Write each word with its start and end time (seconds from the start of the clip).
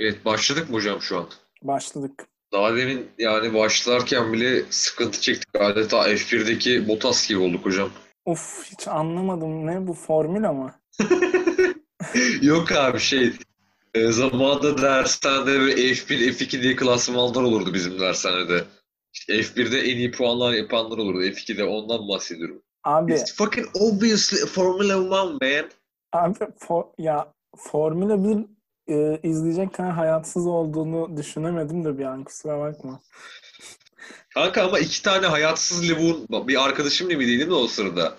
Evet 0.00 0.24
başladık 0.24 0.70
mı 0.70 0.76
hocam 0.76 1.02
şu 1.02 1.18
an? 1.18 1.26
Başladık. 1.62 2.26
Daha 2.52 2.76
demin 2.76 3.10
yani 3.18 3.54
başlarken 3.54 4.32
bile 4.32 4.62
sıkıntı 4.70 5.20
çektik. 5.20 5.48
Adeta 5.60 6.10
F1'deki 6.10 6.88
Bottas 6.88 7.28
gibi 7.28 7.38
olduk 7.38 7.64
hocam. 7.66 7.90
Of 8.24 8.64
hiç 8.64 8.88
anlamadım. 8.88 9.66
Ne 9.66 9.86
bu 9.86 9.94
formül 9.94 10.48
ama? 10.48 10.80
Yok 12.42 12.72
abi 12.72 12.98
şey 13.00 13.32
e, 13.94 14.12
zamanında 14.12 14.82
dershanede 14.82 15.60
böyle 15.60 15.74
F1, 15.74 16.32
F2 16.32 16.62
diye 16.62 16.76
klasmanlar 16.76 17.42
olurdu 17.42 17.74
bizim 17.74 18.00
dershanede. 18.00 18.64
İşte 19.12 19.40
F1'de 19.40 19.80
en 19.80 19.96
iyi 19.96 20.10
puanlar 20.10 20.52
yapanlar 20.52 20.98
olurdu. 20.98 21.22
F2'de 21.22 21.64
ondan 21.64 22.08
bahsediyorum. 22.08 22.62
Abi, 22.84 23.12
It's 23.12 23.34
fucking 23.36 23.66
obviously 23.74 24.46
Formula 24.46 24.98
One 24.98 25.38
man. 25.42 25.70
abi 26.12 26.34
for, 26.58 26.84
ya 26.98 27.32
Formula 27.56 28.24
1 28.24 28.46
e, 28.90 29.20
izleyecek 29.22 29.74
kadar 29.74 29.92
hayatsız 29.92 30.46
olduğunu 30.46 31.16
düşünemedim 31.16 31.84
de 31.84 31.98
bir 31.98 32.04
an 32.04 32.24
kusura 32.24 32.60
bakma. 32.60 33.00
Kanka 34.34 34.64
ama 34.64 34.78
iki 34.78 35.02
tane 35.02 35.26
hayatsız 35.26 35.90
lavuğun 35.90 36.48
bir 36.48 36.64
arkadaşım 36.64 37.10
değil 37.10 37.46
mi 37.46 37.54
o 37.54 37.66
sırada? 37.66 38.16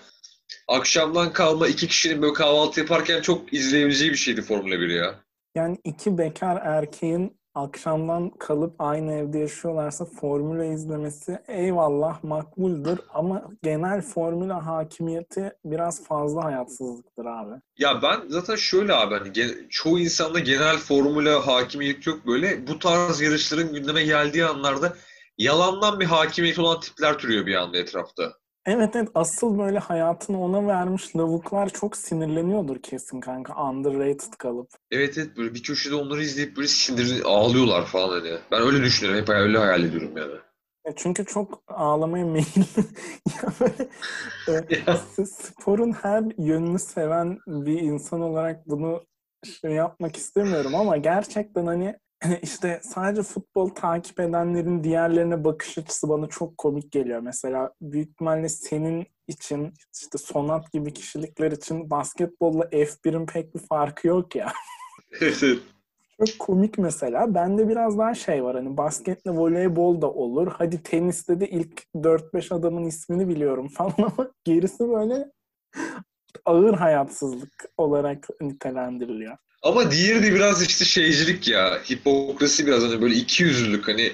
Akşamdan 0.68 1.32
kalma 1.32 1.68
iki 1.68 1.88
kişinin 1.88 2.22
böyle 2.22 2.32
kahvaltı 2.32 2.80
yaparken 2.80 3.20
çok 3.20 3.52
izleyebileceği 3.52 4.10
bir 4.10 4.16
şeydi 4.16 4.42
Formula 4.42 4.80
1 4.80 4.88
ya. 4.88 5.14
Yani 5.54 5.78
iki 5.84 6.18
bekar 6.18 6.60
erkeğin 6.64 7.36
akşamdan 7.54 8.30
kalıp 8.30 8.74
aynı 8.78 9.12
evde 9.12 9.38
yaşıyorlarsa 9.38 10.04
formüla 10.04 10.64
izlemesi 10.64 11.38
eyvallah 11.48 12.24
makbuldür 12.24 13.00
ama 13.14 13.42
genel 13.62 14.02
formüla 14.02 14.66
hakimiyeti 14.66 15.52
biraz 15.64 16.04
fazla 16.04 16.44
hayatsızlıktır 16.44 17.24
abi. 17.24 17.54
Ya 17.78 18.02
ben 18.02 18.20
zaten 18.28 18.56
şöyle 18.56 18.94
abi 18.94 19.14
hani 19.14 19.32
gen- 19.32 19.66
çoğu 19.70 19.98
insanda 19.98 20.38
genel 20.38 20.76
formüla 20.76 21.46
hakimiyet 21.46 22.06
yok 22.06 22.26
böyle. 22.26 22.66
Bu 22.66 22.78
tarz 22.78 23.20
yarışların 23.20 23.74
gündeme 23.74 24.04
geldiği 24.04 24.44
anlarda 24.44 24.96
yalandan 25.38 26.00
bir 26.00 26.06
hakimiyet 26.06 26.58
olan 26.58 26.80
tipler 26.80 27.18
türüyor 27.18 27.46
bir 27.46 27.54
anda 27.54 27.78
etrafta. 27.78 28.41
Evet 28.66 28.96
evet 28.96 29.08
asıl 29.14 29.58
böyle 29.58 29.78
hayatını 29.78 30.42
ona 30.44 30.66
vermiş 30.66 31.16
lavuklar 31.16 31.68
çok 31.68 31.96
sinirleniyordur 31.96 32.82
kesin 32.82 33.20
kanka 33.20 33.64
underrated 33.70 34.32
kalıp. 34.38 34.68
Evet 34.90 35.18
evet 35.18 35.36
böyle 35.36 35.54
bir 35.54 35.62
köşede 35.62 35.94
onları 35.94 36.22
izleyip 36.22 36.56
böyle 36.56 36.68
sinir 36.68 37.22
ağlıyorlar 37.24 37.86
falan 37.86 38.20
hani. 38.20 38.38
Ben 38.50 38.62
öyle 38.62 38.82
düşünüyorum. 38.84 39.22
Hep 39.22 39.28
öyle 39.28 39.58
hayal 39.58 39.84
ediyorum 39.84 40.16
yani. 40.16 40.32
E 40.84 40.92
Çünkü 40.96 41.24
çok 41.24 41.62
ağlamaya 41.68 42.24
meyilli. 42.26 42.64
böyle, 43.60 44.82
e, 45.18 45.24
sporun 45.26 45.92
her 45.92 46.24
yönünü 46.38 46.78
seven 46.78 47.38
bir 47.46 47.80
insan 47.80 48.20
olarak 48.20 48.68
bunu 48.68 49.04
şey 49.62 49.70
yapmak 49.70 50.16
istemiyorum 50.16 50.74
ama 50.74 50.96
gerçekten 50.96 51.66
hani 51.66 51.96
işte 52.42 52.80
sadece 52.82 53.22
futbol 53.22 53.68
takip 53.68 54.20
edenlerin 54.20 54.84
diğerlerine 54.84 55.44
bakış 55.44 55.78
açısı 55.78 56.08
bana 56.08 56.26
çok 56.26 56.58
komik 56.58 56.92
geliyor. 56.92 57.20
Mesela 57.20 57.72
büyük 57.80 58.10
ihtimalle 58.10 58.48
senin 58.48 59.06
için 59.28 59.74
işte 60.00 60.18
Sonat 60.18 60.72
gibi 60.72 60.92
kişilikler 60.92 61.52
için 61.52 61.90
basketbolla 61.90 62.64
F1'in 62.64 63.26
pek 63.26 63.54
bir 63.54 63.60
farkı 63.60 64.08
yok 64.08 64.36
ya. 64.36 64.52
Çok 66.18 66.38
komik 66.38 66.78
mesela. 66.78 67.34
Bende 67.34 67.68
biraz 67.68 67.98
daha 67.98 68.14
şey 68.14 68.44
var 68.44 68.56
hani 68.56 68.76
basketle 68.76 69.30
voleybol 69.30 70.00
da 70.02 70.10
olur. 70.12 70.52
Hadi 70.58 70.82
teniste 70.82 71.40
de 71.40 71.48
ilk 71.48 71.82
4-5 71.94 72.54
adamın 72.54 72.84
ismini 72.84 73.28
biliyorum 73.28 73.68
falan 73.68 73.94
ama 73.98 74.30
gerisi 74.44 74.88
böyle 74.88 75.30
ağır 76.44 76.74
hayatsızlık 76.74 77.64
olarak 77.76 78.28
nitelendiriliyor. 78.40 79.36
Ama 79.62 79.90
diğeri 79.90 80.22
de 80.22 80.34
biraz 80.34 80.62
işte 80.62 80.84
şeycilik 80.84 81.48
ya. 81.48 81.80
Hipokrasi 81.90 82.66
biraz 82.66 82.82
hani 82.82 83.02
böyle 83.02 83.14
iki 83.14 83.42
yüzlülük 83.42 83.88
hani 83.88 84.12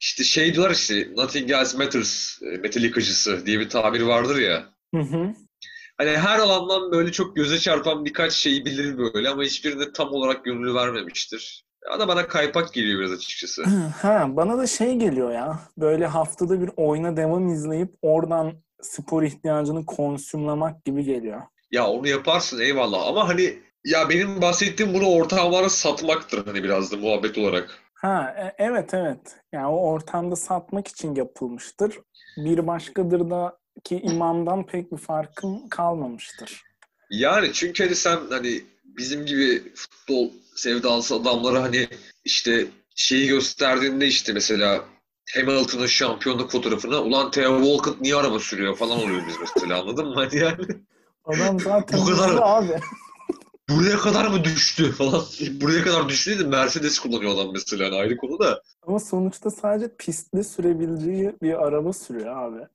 işte 0.00 0.24
şey 0.24 0.54
diyorlar 0.54 0.74
işte 0.74 1.08
nothing 1.16 1.50
else 1.50 1.78
matters 1.78 2.42
e, 2.42 2.46
metal 2.46 2.82
yıkıcısı 2.82 3.46
diye 3.46 3.60
bir 3.60 3.68
tabir 3.68 4.00
vardır 4.00 4.38
ya. 4.38 4.66
Hı 4.94 5.00
hı. 5.00 5.34
Hani 5.98 6.10
her 6.10 6.38
alandan 6.38 6.92
böyle 6.92 7.12
çok 7.12 7.36
göze 7.36 7.58
çarpan 7.58 8.04
birkaç 8.04 8.32
şeyi 8.32 8.64
bilir 8.64 8.98
böyle 8.98 9.28
ama 9.28 9.42
hiçbirine 9.42 9.92
tam 9.92 10.08
olarak 10.08 10.44
gönül 10.44 10.74
vermemiştir. 10.74 11.64
Ya 11.90 12.00
da 12.00 12.08
bana 12.08 12.28
kaypak 12.28 12.72
geliyor 12.72 13.00
biraz 13.00 13.12
açıkçası. 13.12 13.64
Ha, 14.02 14.26
bana 14.28 14.58
da 14.58 14.66
şey 14.66 14.94
geliyor 14.94 15.32
ya. 15.32 15.60
Böyle 15.78 16.06
haftada 16.06 16.60
bir 16.60 16.70
oyuna 16.76 17.16
devam 17.16 17.48
izleyip 17.48 17.94
oradan 18.02 18.52
spor 18.82 19.22
ihtiyacını 19.22 19.86
konsümlamak 19.86 20.84
gibi 20.84 21.04
geliyor. 21.04 21.42
Ya 21.70 21.86
onu 21.86 22.08
yaparsın 22.08 22.60
eyvallah 22.60 23.06
ama 23.06 23.28
hani 23.28 23.58
ya 23.84 24.08
benim 24.08 24.42
bahsettiğim 24.42 24.94
bunu 24.94 25.06
ortamlara 25.08 25.68
satmaktır 25.68 26.46
hani 26.46 26.64
biraz 26.64 26.92
da 26.92 26.96
muhabbet 26.96 27.38
olarak. 27.38 27.78
Ha, 27.94 28.34
e- 28.38 28.64
evet 28.64 28.94
evet. 28.94 29.36
Yani 29.52 29.66
o 29.66 29.90
ortamda 29.90 30.36
satmak 30.36 30.88
için 30.88 31.14
yapılmıştır. 31.14 31.98
Bir 32.36 32.66
başkadır 32.66 33.30
da 33.30 33.58
ki 33.84 34.00
imamdan 34.00 34.66
pek 34.66 34.92
bir 34.92 34.96
farkın 34.96 35.68
kalmamıştır. 35.68 36.62
Yani 37.10 37.52
çünkü 37.52 37.84
hani 37.84 37.94
sen 37.94 38.18
hani 38.30 38.62
bizim 38.84 39.26
gibi 39.26 39.72
futbol 39.74 40.30
sevdalısı 40.54 41.14
adamlara 41.14 41.62
hani 41.62 41.88
işte 42.24 42.66
şeyi 42.94 43.28
gösterdiğinde 43.28 44.06
işte 44.06 44.32
mesela 44.32 44.84
Hamilton'ın 45.34 45.86
şampiyonluk 45.86 46.50
fotoğrafına 46.50 47.02
ulan 47.02 47.30
Theo 47.30 47.58
Walcott 47.64 48.00
niye 48.00 48.16
araba 48.16 48.38
sürüyor 48.38 48.76
falan 48.76 48.98
oluyor 48.98 49.22
biz 49.28 49.36
mesela 49.40 49.80
anladın 49.80 50.06
mı? 50.06 50.14
Hani 50.14 50.36
yani 50.36 50.64
Adam 51.24 51.60
zaten 51.60 52.00
Bu 52.06 52.16
kadar- 52.16 52.40
abi. 52.42 52.80
Buraya 53.68 53.96
kadar 53.96 54.26
mı 54.26 54.44
düştü 54.44 54.92
falan. 54.92 55.24
Buraya 55.60 55.84
kadar 55.84 56.08
düştü 56.08 56.38
de 56.38 56.44
Mercedes 56.44 56.98
kullanıyor 56.98 57.34
adam 57.34 57.52
mesela 57.52 57.86
hani 57.86 57.96
ayrı 57.96 58.16
konu 58.16 58.38
da. 58.38 58.62
Ama 58.86 59.00
sonuçta 59.00 59.50
sadece 59.50 59.96
pistte 59.98 60.44
sürebileceği 60.44 61.32
bir 61.42 61.66
araba 61.66 61.92
sürüyor 61.92 62.36
abi. 62.36 62.66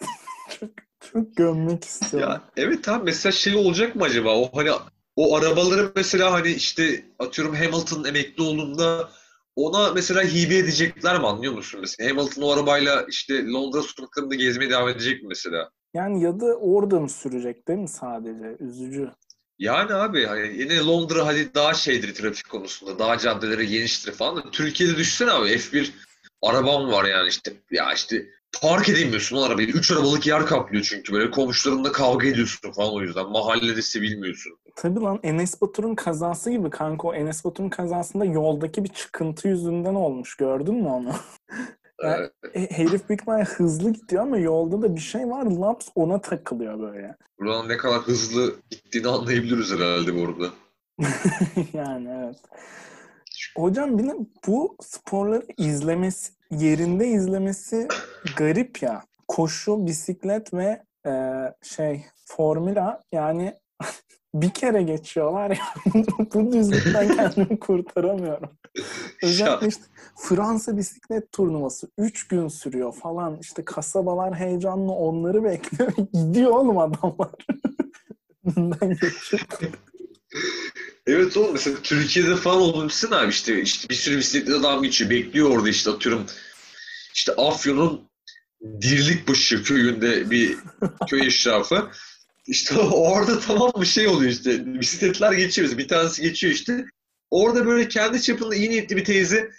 çok, 0.60 0.70
çok 1.00 1.36
gömmek 1.36 1.84
istiyorum. 1.84 2.30
Ya 2.30 2.40
evet 2.56 2.84
tamam 2.84 3.02
mesela 3.04 3.32
şey 3.32 3.54
olacak 3.54 3.96
mı 3.96 4.04
acaba? 4.04 4.36
O 4.36 4.50
hani 4.56 4.70
o 5.16 5.36
arabaları 5.36 5.92
mesela 5.96 6.32
hani 6.32 6.48
işte 6.48 7.04
atıyorum 7.18 7.54
Hamilton 7.54 8.04
emekli 8.04 8.42
olduğunda 8.42 9.10
ona 9.56 9.92
mesela 9.92 10.22
hibe 10.22 10.56
edecekler 10.56 11.20
mi 11.20 11.26
anlıyor 11.26 11.52
musun 11.52 11.80
mesela? 11.80 12.10
Hamilton 12.10 12.42
o 12.42 12.52
arabayla 12.52 13.06
işte 13.08 13.46
Londra 13.46 13.82
sokaklarında 13.82 14.34
gezmeye 14.34 14.70
devam 14.70 14.88
edecek 14.88 15.22
mi 15.22 15.28
mesela? 15.28 15.70
Yani 15.94 16.22
ya 16.22 16.40
da 16.40 16.46
orada 16.46 17.00
mı 17.00 17.08
sürecek 17.08 17.68
değil 17.68 17.78
mi 17.78 17.88
sadece? 17.88 18.56
Üzücü. 18.60 19.10
Yani 19.62 19.94
abi 19.94 20.26
hani 20.26 20.56
yine 20.58 20.80
Londra 20.80 21.26
hadi 21.26 21.54
daha 21.54 21.74
şeydir 21.74 22.14
trafik 22.14 22.48
konusunda. 22.48 22.98
Daha 22.98 23.18
caddeleri 23.18 23.66
geniştir 23.66 24.12
falan. 24.12 24.36
da 24.36 24.50
Türkiye'de 24.50 24.96
düşünsene 24.96 25.30
abi 25.30 25.48
F1 25.48 25.90
arabam 26.42 26.92
var 26.92 27.04
yani 27.04 27.28
işte. 27.28 27.52
Ya 27.70 27.92
işte 27.92 28.26
park 28.62 28.88
edemiyorsun 28.88 29.36
o 29.36 29.42
arabayı. 29.42 29.68
Üç 29.68 29.90
arabalık 29.90 30.26
yer 30.26 30.46
kaplıyor 30.46 30.84
çünkü 30.84 31.12
böyle 31.12 31.30
komşularınla 31.30 31.92
kavga 31.92 32.26
ediyorsun 32.26 32.72
falan 32.72 32.94
o 32.94 33.00
yüzden. 33.00 33.30
Mahallede 33.30 33.82
sevilmiyorsun. 33.82 34.52
Tabii 34.76 35.00
lan 35.00 35.20
Enes 35.22 35.62
Batur'un 35.62 35.94
kazası 35.94 36.50
gibi 36.50 36.70
kanka. 36.70 37.08
O 37.08 37.14
Enes 37.14 37.44
Batur'un 37.44 37.68
kazasında 37.68 38.24
yoldaki 38.24 38.84
bir 38.84 38.88
çıkıntı 38.88 39.48
yüzünden 39.48 39.94
olmuş. 39.94 40.36
Gördün 40.36 40.74
mü 40.74 40.88
onu? 40.88 41.12
Yani- 42.02 42.30
Ee, 42.54 42.60
E, 42.60 42.70
herif 42.70 43.08
büyük 43.08 43.20
ihtimalle 43.20 43.44
hızlı 43.44 43.90
gidiyor 43.90 44.22
ama 44.22 44.38
yolda 44.38 44.82
da 44.82 44.94
bir 44.96 45.00
şey 45.00 45.30
var. 45.30 45.44
Laps 45.44 45.88
ona 45.94 46.20
takılıyor 46.20 46.80
böyle. 46.80 47.16
buradan 47.38 47.68
ne 47.68 47.76
kadar 47.76 47.98
hızlı 48.00 48.54
gittiğini 48.70 49.08
anlayabiliriz 49.08 49.72
herhalde 49.72 50.14
bu 50.16 50.28
arada. 50.28 50.50
yani 51.72 52.08
evet. 52.24 52.36
Hocam 53.56 53.98
bir 53.98 54.12
bu 54.46 54.76
sporları 54.80 55.42
izlemesi, 55.58 56.32
yerinde 56.50 57.08
izlemesi 57.08 57.88
garip 58.36 58.82
ya. 58.82 59.02
Koşu, 59.28 59.86
bisiklet 59.86 60.54
ve 60.54 60.82
e, 61.06 61.12
şey 61.62 62.04
formüla 62.26 63.02
yani 63.12 63.54
bir 64.34 64.50
kere 64.50 64.82
geçiyorlar 64.82 65.50
ya. 65.50 65.92
bu 66.34 66.52
düzlükten 66.52 67.16
kendimi 67.16 67.58
kurtaramıyorum. 67.60 68.50
Özellikle 69.22 69.68
işte 69.68 69.82
Fransa 70.16 70.76
bisiklet 70.76 71.32
turnuvası 71.32 71.88
3 71.98 72.28
gün 72.28 72.48
sürüyor 72.48 72.94
falan. 72.94 73.38
İşte 73.40 73.64
kasabalar 73.64 74.34
heyecanlı 74.34 74.92
onları 74.92 75.44
bekliyor. 75.44 75.92
Gidiyor 76.12 76.50
oğlum 76.50 76.78
adamlar. 76.78 77.30
Evet 81.06 81.36
oğlum 81.36 81.52
mesela 81.52 81.76
Türkiye'de 81.82 82.36
falan 82.36 82.60
olmuşsun 82.60 83.10
abi 83.10 83.30
işte, 83.30 83.62
işte 83.62 83.88
bir 83.88 83.94
sürü 83.94 84.18
bisikletli 84.18 84.54
adam 84.54 84.82
geçiyor. 84.82 85.10
Bekliyor 85.10 85.50
orada 85.50 85.68
işte 85.68 85.90
atıyorum 85.90 86.26
işte 87.14 87.32
Afyon'un 87.32 88.08
Dirlikbaşı 88.82 89.62
köyünde 89.62 90.30
bir 90.30 90.56
köy 91.08 91.26
eşrafı. 91.26 91.90
İşte 92.46 92.74
orada 92.78 93.40
tamam 93.40 93.72
bir 93.80 93.86
şey 93.86 94.08
oluyor 94.08 94.30
işte. 94.30 94.80
Bisikletler 94.80 95.32
geçiyor. 95.32 95.78
Bir 95.78 95.88
tanesi 95.88 96.22
geçiyor 96.22 96.52
işte. 96.52 96.84
Orada 97.32 97.66
böyle 97.66 97.88
kendi 97.88 98.22
çapında 98.22 98.54
iyi 98.54 98.70
niyetli 98.70 98.96
bir 98.96 99.04
teyze 99.04 99.50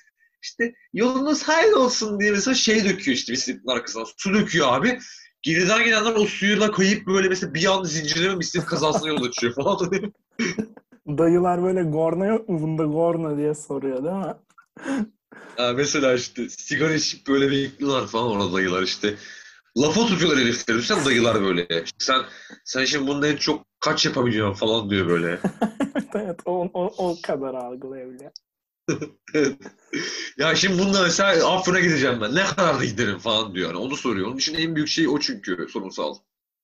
işte 0.42 0.74
yolunuz 0.94 1.44
hayır 1.44 1.72
olsun 1.72 2.20
diye 2.20 2.31
mesela 2.31 2.54
şey 2.56 2.84
döküyor 2.86 3.18
işte 3.18 3.34
bisikletin 3.34 3.68
arkasından. 3.68 4.06
Su 4.18 4.34
döküyor 4.34 4.68
abi. 4.74 5.00
Geriden 5.42 5.84
gelenler 5.84 6.14
o 6.16 6.25
suyla 6.25 6.72
kayıp 6.72 7.08
böyle 7.08 7.30
mesela 7.30 7.54
bir 7.54 7.66
anda 7.66 7.88
zincirleme 7.88 8.40
bisiklet 8.40 8.66
kazasına 8.66 9.08
yol 9.08 9.24
açıyor 9.24 9.54
falan. 9.56 9.92
Dayılar 11.08 11.64
böyle 11.64 11.84
gorna 11.84 12.25
yok 12.25 12.50
mu 12.50 12.62
bunda 12.62 12.84
gorna 12.84 13.38
diye 13.38 13.56
soruyor 13.56 14.04
değil 14.04 14.16
mi? 14.16 14.34
Ha, 15.58 15.74
mesela 15.75 16.14
işte 16.14 16.50
sigara 16.50 16.94
içip 16.94 17.28
böyle 17.28 17.52
bekliyorlar 17.52 18.08
falan 18.08 18.31
orada 18.31 18.54
dayılar 18.54 18.84
işte. 18.84 19.16
Lafa 19.78 20.06
tutuyorlar 20.06 20.40
herifleri. 20.40 20.81
Sen 20.81 21.06
dayılar 21.06 21.42
böyle. 21.42 21.68
Sen 21.98 22.22
sen 22.66 22.86
şimdi 22.86 23.08
bunda 23.08 23.28
en 23.28 23.36
çok 23.36 23.66
kaç 23.80 24.06
yapabiliyorsun 24.06 24.60
falan 24.60 24.90
diyor 24.90 25.08
böyle. 25.08 25.40
evet 26.16 26.40
o, 26.46 26.70
o, 26.74 26.94
o 26.98 27.18
kadar 27.24 27.54
algılayabiliyor. 27.54 28.31
ya 30.38 30.56
şimdi 30.56 30.80
bunda 30.80 31.02
mesela 31.02 31.52
Afyon'a 31.52 31.80
gideceğim 31.80 32.22
ben. 32.22 32.36
Ne 32.36 32.44
kadar 32.44 32.80
da 32.80 32.86
giderim 32.86 33.18
falan 33.18 33.56
diyor. 33.56 33.68
Yani 33.70 33.80
onu 33.80 33.96
soruyor. 33.96 34.28
Onun 34.28 34.38
için 34.38 34.56
en 34.56 34.75
büyük 34.75 34.90
şey 34.90 35.08
o 35.08 35.20
çünkü 35.20 35.68
sorunsal. 35.70 36.16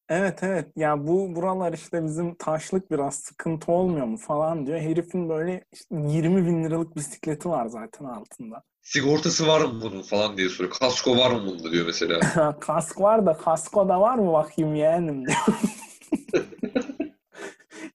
Evet 0.09 0.43
evet 0.43 0.67
ya 0.75 1.07
bu 1.07 1.35
buralar 1.35 1.73
işte 1.73 2.05
bizim 2.05 2.35
taşlık 2.35 2.91
biraz 2.91 3.15
sıkıntı 3.15 3.71
olmuyor 3.71 4.05
mu 4.05 4.17
falan 4.17 4.67
diyor. 4.67 4.79
Herifin 4.79 5.29
böyle 5.29 5.65
işte 5.73 5.95
20 5.95 6.45
bin 6.45 6.63
liralık 6.63 6.95
bisikleti 6.95 7.49
var 7.49 7.67
zaten 7.67 8.05
altında. 8.05 8.63
Sigortası 8.81 9.47
var 9.47 9.61
mı 9.61 9.81
bunun 9.81 10.01
falan 10.01 10.37
diye 10.37 10.49
soruyor. 10.49 10.73
Kasko 10.79 11.17
var 11.17 11.31
mı 11.31 11.45
bunda 11.45 11.71
diyor 11.71 11.85
mesela. 11.85 12.19
Kask 12.59 13.01
var 13.01 13.25
da 13.25 13.37
kasko 13.37 13.89
da 13.89 14.01
var 14.01 14.17
mı 14.17 14.33
bakayım 14.33 14.75
yeğenim 14.75 15.25
diyor. 15.25 15.37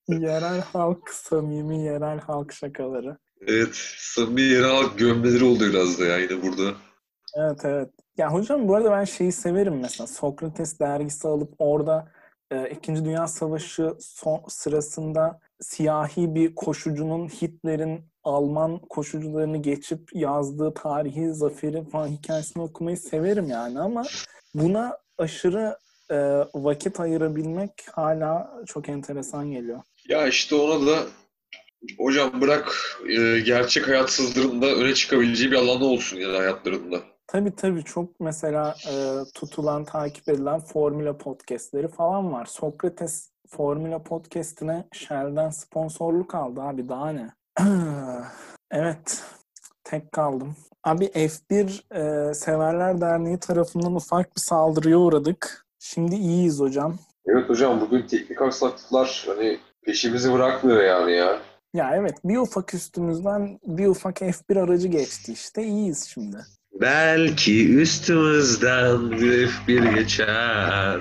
yerel 0.21 0.61
halk 0.61 1.09
samimi 1.09 1.83
yerel 1.83 2.19
halk 2.19 2.53
şakaları. 2.53 3.17
Evet. 3.47 3.75
Samimi 3.97 4.41
yerel 4.41 4.71
halk 4.71 4.97
gömmeleri 4.97 5.43
oldu 5.43 5.69
biraz 5.69 5.99
da 5.99 6.05
ya 6.05 6.17
yine 6.17 6.41
burada. 6.41 6.73
Evet 7.35 7.59
evet. 7.63 7.89
Ya 8.17 8.33
hocam 8.33 8.67
bu 8.67 8.75
arada 8.75 8.91
ben 8.91 9.03
şeyi 9.03 9.31
severim 9.31 9.79
mesela. 9.81 10.07
Sokrates 10.07 10.79
dergisi 10.79 11.27
alıp 11.27 11.53
orada 11.57 12.11
e, 12.51 12.69
İkinci 12.69 13.05
Dünya 13.05 13.27
Savaşı 13.27 13.93
son, 13.99 14.43
sırasında 14.47 15.39
siyahi 15.61 16.35
bir 16.35 16.55
koşucunun 16.55 17.27
Hitler'in 17.27 18.01
Alman 18.23 18.77
koşucularını 18.77 19.61
geçip 19.61 20.09
yazdığı 20.13 20.73
tarihi 20.73 21.33
zaferi 21.33 21.89
falan 21.89 22.07
hikayesini 22.07 22.63
okumayı 22.63 22.97
severim 22.97 23.49
yani 23.49 23.79
ama 23.79 24.03
buna 24.53 24.97
aşırı 25.17 25.77
e, 26.11 26.17
vakit 26.53 26.99
ayırabilmek 26.99 27.71
hala 27.91 28.61
çok 28.65 28.89
enteresan 28.89 29.51
geliyor. 29.51 29.81
Ya 30.09 30.27
işte 30.27 30.55
ona 30.55 30.87
da 30.87 31.03
hocam 31.97 32.41
bırak 32.41 32.97
e, 33.09 33.39
gerçek 33.39 33.87
hayat 33.87 34.09
sızdırında 34.09 34.75
öne 34.75 34.93
çıkabileceği 34.93 35.51
bir 35.51 35.57
alanda 35.57 35.85
olsun 35.85 36.17
ya 36.17 36.33
da 36.33 36.39
hayatlarında. 36.39 37.14
Tabii 37.27 37.55
tabii 37.55 37.83
çok 37.83 38.19
mesela 38.19 38.75
e, 38.89 38.93
tutulan, 39.33 39.83
takip 39.85 40.29
edilen 40.29 40.59
Formula 40.59 41.17
podcastleri 41.17 41.87
falan 41.87 42.33
var. 42.33 42.45
Sokrates 42.45 43.29
Formula 43.47 44.03
podcastine 44.03 44.87
Shell'den 44.93 45.49
sponsorluk 45.49 46.35
aldı 46.35 46.61
abi 46.61 46.89
daha 46.89 47.09
ne? 47.09 47.29
evet 48.71 49.23
tek 49.83 50.11
kaldım. 50.11 50.55
Abi 50.83 51.05
F1 51.05 52.29
e, 52.29 52.33
Severler 52.33 53.01
Derneği 53.01 53.39
tarafından 53.39 53.95
ufak 53.95 54.35
bir 54.35 54.41
saldırıya 54.41 54.97
uğradık. 54.97 55.65
Şimdi 55.79 56.15
iyiyiz 56.15 56.59
hocam. 56.59 56.95
Evet 57.25 57.49
hocam 57.49 57.81
bugün 57.81 58.07
teknik 58.07 58.41
aksaklıklar 58.41 59.25
hani 59.27 59.59
peşimizi 59.81 60.33
bırakmıyor 60.33 60.83
yani 60.83 61.11
ya. 61.11 61.39
Ya 61.73 61.95
evet 61.95 62.15
bir 62.23 62.37
ufak 62.37 62.73
üstümüzden 62.73 63.59
bir 63.63 63.87
ufak 63.87 64.21
F1 64.21 64.59
aracı 64.59 64.87
geçti 64.87 65.33
işte 65.33 65.63
iyiyiz 65.63 66.03
şimdi. 66.03 66.37
Belki 66.81 67.75
üstümüzden 67.75 69.11
bir 69.11 69.47
F1 69.47 69.95
geçer. 69.95 70.99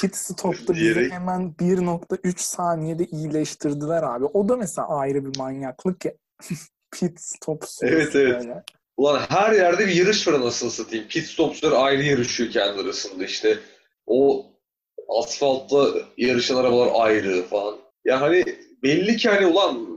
Pit 0.00 0.16
stop'ta 0.16 0.74
bizi 0.74 1.10
hemen 1.10 1.54
1.3 1.60 2.34
saniyede 2.36 3.04
iyileştirdiler 3.04 4.02
abi. 4.02 4.24
O 4.24 4.48
da 4.48 4.56
mesela 4.56 4.88
ayrı 4.88 5.24
bir 5.24 5.38
manyaklık 5.38 6.04
ya. 6.04 6.12
Pit 6.90 7.20
stop 7.20 7.64
Evet, 7.82 8.16
evet. 8.16 8.40
böyle. 8.40 8.62
Ulan 8.96 9.20
her 9.28 9.52
yerde 9.52 9.86
bir 9.86 9.94
yarış 9.94 10.28
var 10.28 10.32
anasını 10.32 10.70
satayım. 10.70 11.08
Pit 11.08 11.24
stopçular 11.24 11.84
ayrı 11.84 12.02
yarışıyor 12.02 12.50
kendi 12.50 12.80
arasında 12.80 13.24
işte. 13.24 13.58
O 14.06 14.46
asfaltta 15.08 15.86
yarışan 16.16 16.56
arabalar 16.56 16.90
ayrı 16.94 17.42
falan. 17.42 17.76
Ya 18.04 18.20
hani 18.20 18.44
belli 18.82 19.16
ki 19.16 19.28
hani 19.28 19.46
ulan 19.46 19.88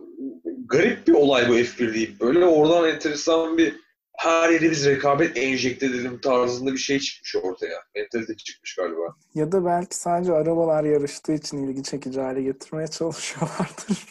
garip 0.66 1.08
bir 1.08 1.14
olay 1.14 1.50
bu 1.50 1.54
F1 1.54 1.94
deyip 1.94 2.22
böyle 2.22 2.46
oradan 2.46 2.90
enteresan 2.90 3.58
bir 3.58 3.76
her 4.18 4.50
yere 4.50 4.72
biz 4.72 4.86
rekabet 4.86 5.38
enjekte 5.38 5.86
edelim 5.86 6.20
tarzında 6.22 6.74
bir 6.74 6.78
şey 6.78 7.00
çıkmış 7.00 7.36
ortaya. 7.36 7.84
Mentalite 7.96 8.36
çıkmış 8.36 8.76
galiba. 8.76 9.16
Ya 9.36 9.52
da 9.52 9.66
belki 9.66 9.96
sadece 9.96 10.34
arabalar 10.34 10.84
yarıştığı 10.84 11.34
için 11.34 11.68
ilgi 11.68 11.84
çekici 11.84 12.22
hale 12.22 12.42
getirmeye 12.42 12.88
çalışıyorlardır. 12.88 14.06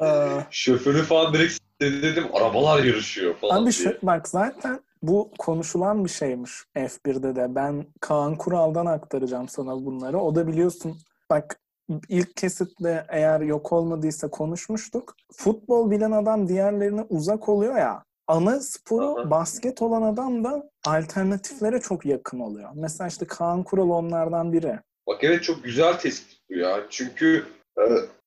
Şoförü 0.50 1.02
falan 1.02 1.34
direkt 1.34 1.58
dedim 1.80 2.24
arabalar 2.32 2.84
yarışıyor 2.84 3.34
falan 3.36 3.62
Abi 3.62 3.72
şu, 3.72 3.98
bak 4.02 4.28
zaten 4.28 4.80
bu 5.02 5.30
konuşulan 5.38 6.04
bir 6.04 6.10
şeymiş 6.10 6.50
F1'de 6.76 7.36
de. 7.36 7.54
Ben 7.54 7.86
Kaan 8.00 8.36
Kural'dan 8.36 8.86
aktaracağım 8.86 9.48
sana 9.48 9.84
bunları. 9.84 10.18
O 10.18 10.34
da 10.34 10.46
biliyorsun 10.46 10.98
bak 11.30 11.60
ilk 12.08 12.36
kesitte 12.36 13.06
eğer 13.08 13.40
yok 13.40 13.72
olmadıysa 13.72 14.30
konuşmuştuk. 14.30 15.16
Futbol 15.32 15.90
bilen 15.90 16.12
adam 16.12 16.48
diğerlerine 16.48 17.02
uzak 17.08 17.48
oluyor 17.48 17.76
ya. 17.76 18.04
Ana 18.26 18.60
sporu 18.60 19.20
Aha. 19.20 19.30
basket 19.30 19.82
olan 19.82 20.02
adam 20.02 20.44
da 20.44 20.70
alternatiflere 20.86 21.80
çok 21.80 22.06
yakın 22.06 22.40
oluyor. 22.40 22.70
Mesela 22.74 23.08
işte 23.08 23.26
Kaan 23.26 23.62
Kural 23.62 23.90
onlardan 23.90 24.52
biri. 24.52 24.78
Bak 25.06 25.24
evet 25.24 25.42
çok 25.42 25.64
güzel 25.64 25.98
tespit 25.98 26.38
bu 26.50 26.54
ya. 26.54 26.80
Çünkü 26.90 27.46
e, 27.78 27.82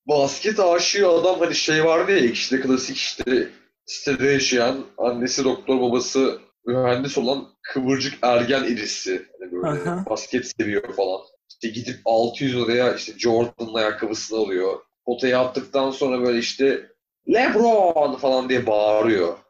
basket 0.08 0.60
aşığı 0.60 1.10
adam 1.10 1.40
hani 1.40 1.56
şey 1.56 1.86
vardı 1.86 2.12
ya 2.12 2.20
işte 2.20 2.62
klasik 2.62 2.98
işte 2.98 3.50
sitede 3.86 4.28
yaşayan 4.28 4.86
annesi 4.98 5.44
doktor 5.44 5.82
babası 5.82 6.40
mühendis 6.66 7.18
olan 7.18 7.48
kıvırcık 7.74 8.14
ergen 8.22 8.64
irisi. 8.64 9.26
Hani 9.40 9.52
böyle 9.52 9.90
Aha. 9.90 10.06
basket 10.10 10.48
seviyor 10.60 10.94
falan. 10.96 11.22
İşte 11.56 11.68
gidip 11.68 12.00
600 12.06 12.56
liraya 12.56 12.96
işte 12.96 13.14
Jordan'ın 13.18 13.74
ayakkabısını 13.74 14.40
alıyor. 14.40 14.80
Potaya 15.06 15.40
attıktan 15.40 15.92
sonra 15.92 16.22
böyle 16.22 16.40
işte 16.40 16.90
LeBron 17.30 18.16
falan 18.16 18.50
diye 18.50 18.68
bağırıyor. 18.68 19.38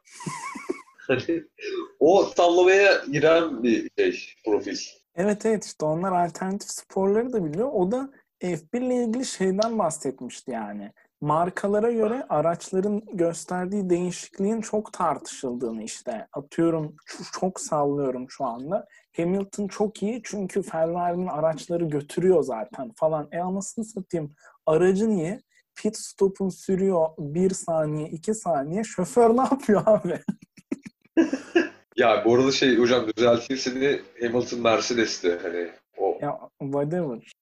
Hani 1.08 1.42
o 2.00 2.24
sallamaya 2.36 3.04
giren 3.12 3.62
bir 3.62 3.90
şey 3.96 4.34
profil. 4.44 4.76
Evet 5.14 5.46
evet 5.46 5.64
işte 5.64 5.84
onlar 5.84 6.24
alternatif 6.26 6.70
sporları 6.70 7.32
da 7.32 7.44
biliyor. 7.44 7.68
O 7.72 7.90
da 7.90 8.10
F1 8.42 8.84
ile 8.86 9.04
ilgili 9.04 9.24
şeyden 9.24 9.78
bahsetmişti 9.78 10.50
yani. 10.50 10.92
Markalara 11.20 11.92
göre 11.92 12.26
araçların 12.28 13.02
gösterdiği 13.12 13.90
değişikliğin 13.90 14.60
çok 14.60 14.92
tartışıldığını 14.92 15.82
işte 15.82 16.26
atıyorum 16.32 16.96
çok 17.40 17.60
sallıyorum 17.60 18.26
şu 18.30 18.44
anda. 18.44 18.86
Hamilton 19.16 19.68
çok 19.68 20.02
iyi 20.02 20.20
çünkü 20.24 20.62
Ferrari'nin 20.62 21.26
araçları 21.26 21.84
götürüyor 21.84 22.42
zaten 22.42 22.92
falan. 22.96 23.28
E 23.32 23.38
anasını 23.38 23.84
satayım 23.84 24.34
aracı 24.66 25.08
niye? 25.08 25.40
Pit 25.74 25.96
stop'un 25.96 26.48
sürüyor 26.48 27.08
bir 27.18 27.50
saniye 27.50 28.08
iki 28.08 28.34
saniye 28.34 28.84
şoför 28.84 29.36
ne 29.36 29.40
yapıyor 29.42 29.82
abi? 29.86 30.20
Ya 31.96 32.22
bu 32.24 32.34
arada 32.34 32.52
şey 32.52 32.78
hocam 32.78 33.06
düzelteyim 33.16 33.60
seni 33.60 34.00
Hamilton 34.20 34.60
Mercedes'ti 34.60 35.38
hani 35.42 35.70
o. 35.98 36.18
Ya 36.20 36.38
whatever. 36.60 37.32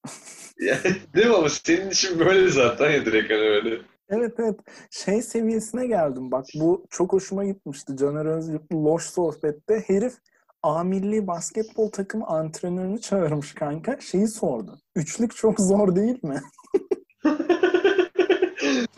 Yani, 0.61 0.97
değil 1.15 1.27
mi 1.27 1.35
ama 1.35 1.49
senin 1.49 1.91
için 1.91 2.19
böyle 2.19 2.49
zaten 2.49 2.91
ya 2.91 3.07
direkt 3.07 3.31
hani 3.31 3.41
öyle. 3.41 3.79
Evet 4.09 4.35
evet. 4.39 4.61
Şey 4.91 5.23
seviyesine 5.23 5.87
geldim. 5.87 6.31
Bak 6.31 6.47
bu 6.55 6.87
çok 6.91 7.13
hoşuma 7.13 7.45
gitmişti. 7.45 7.97
Caner 7.97 8.27
Özgür'ün 8.27 8.85
Loş 8.85 9.05
Sohbet'te 9.05 9.85
herif 9.87 10.15
A 10.63 10.85
milli 10.85 11.27
basketbol 11.27 11.91
takımı 11.91 12.27
antrenörünü 12.27 13.01
çağırmış 13.01 13.55
kanka. 13.55 14.01
Şeyi 14.01 14.29
sordu. 14.29 14.79
Üçlük 14.97 15.37
çok 15.37 15.61
zor 15.61 15.97
değil 15.97 16.25
mi? 16.25 16.41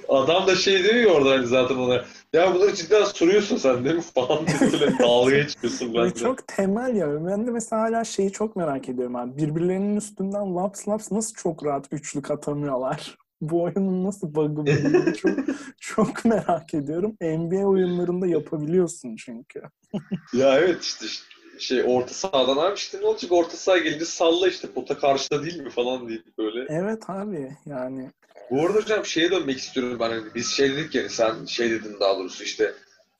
Adam 0.09 0.47
da 0.47 0.55
şey 0.55 0.85
diyor 0.85 0.95
ya 0.95 1.09
orada 1.09 1.31
hani 1.31 1.47
zaten 1.47 1.77
ona 1.77 2.05
ya 2.33 2.55
bunları 2.55 2.75
cidden 2.75 3.05
soruyorsun 3.05 3.57
sen 3.57 3.85
değil 3.85 3.97
mi 3.97 4.03
falan 4.15 4.47
diye 4.47 4.73
böyle 4.73 4.99
dalga 4.99 5.37
geçiyorsun 5.37 5.95
Ve 5.95 5.99
ben 5.99 6.11
de. 6.11 6.15
çok 6.15 6.49
temel 6.49 6.97
ya. 6.97 7.27
Ben 7.27 7.47
de 7.47 7.51
mesela 7.51 7.83
hala 7.83 8.05
şeyi 8.05 8.33
çok 8.33 8.57
merak 8.57 8.89
ediyorum 8.89 9.17
abi. 9.17 9.37
Birbirlerinin 9.37 9.97
üstünden 9.97 10.57
laps 10.57 10.89
laps 10.89 11.13
nasıl 11.13 11.35
çok 11.35 11.65
rahat 11.65 11.87
üçlük 11.93 12.31
atamıyorlar? 12.31 13.17
Bu 13.41 13.63
oyunun 13.63 14.05
nasıl 14.05 14.35
bug'ı 14.35 14.57
bulunduğunu 14.57 15.15
çok, 15.15 15.31
çok 15.81 16.25
merak 16.25 16.75
ediyorum. 16.75 17.17
NBA 17.21 17.67
oyunlarında 17.67 18.27
yapabiliyorsun 18.27 19.17
çünkü. 19.17 19.63
Ya 20.33 20.59
evet 20.59 20.83
işte 20.83 21.07
şey 21.59 21.83
orta 21.87 22.15
sahadan 22.15 22.57
abi 22.57 22.75
işte 22.75 23.01
ne 23.01 23.07
olacak 23.07 23.33
orta 23.33 23.57
saha 23.57 23.79
gelince 23.79 24.05
salla 24.05 24.49
işte 24.49 24.69
pota 24.69 24.99
karşıda 24.99 25.45
değil 25.45 25.61
mi 25.63 25.71
falan 25.71 26.09
deyip 26.09 26.39
böyle. 26.39 26.67
Evet 26.69 27.11
abi 27.11 27.57
yani. 27.67 28.11
Bu 28.51 28.67
arada 28.67 28.79
hocam 28.79 29.07
şeye 29.07 29.31
dönmek 29.31 29.59
istiyorum 29.59 29.97
ben. 30.01 30.11
Hani 30.11 30.35
biz 30.35 30.51
şey 30.51 30.77
dedik 30.77 30.95
ya 30.95 31.09
sen 31.09 31.45
şey 31.45 31.71
dedin 31.71 31.97
daha 32.01 32.19
doğrusu 32.19 32.45
işte 32.45 32.73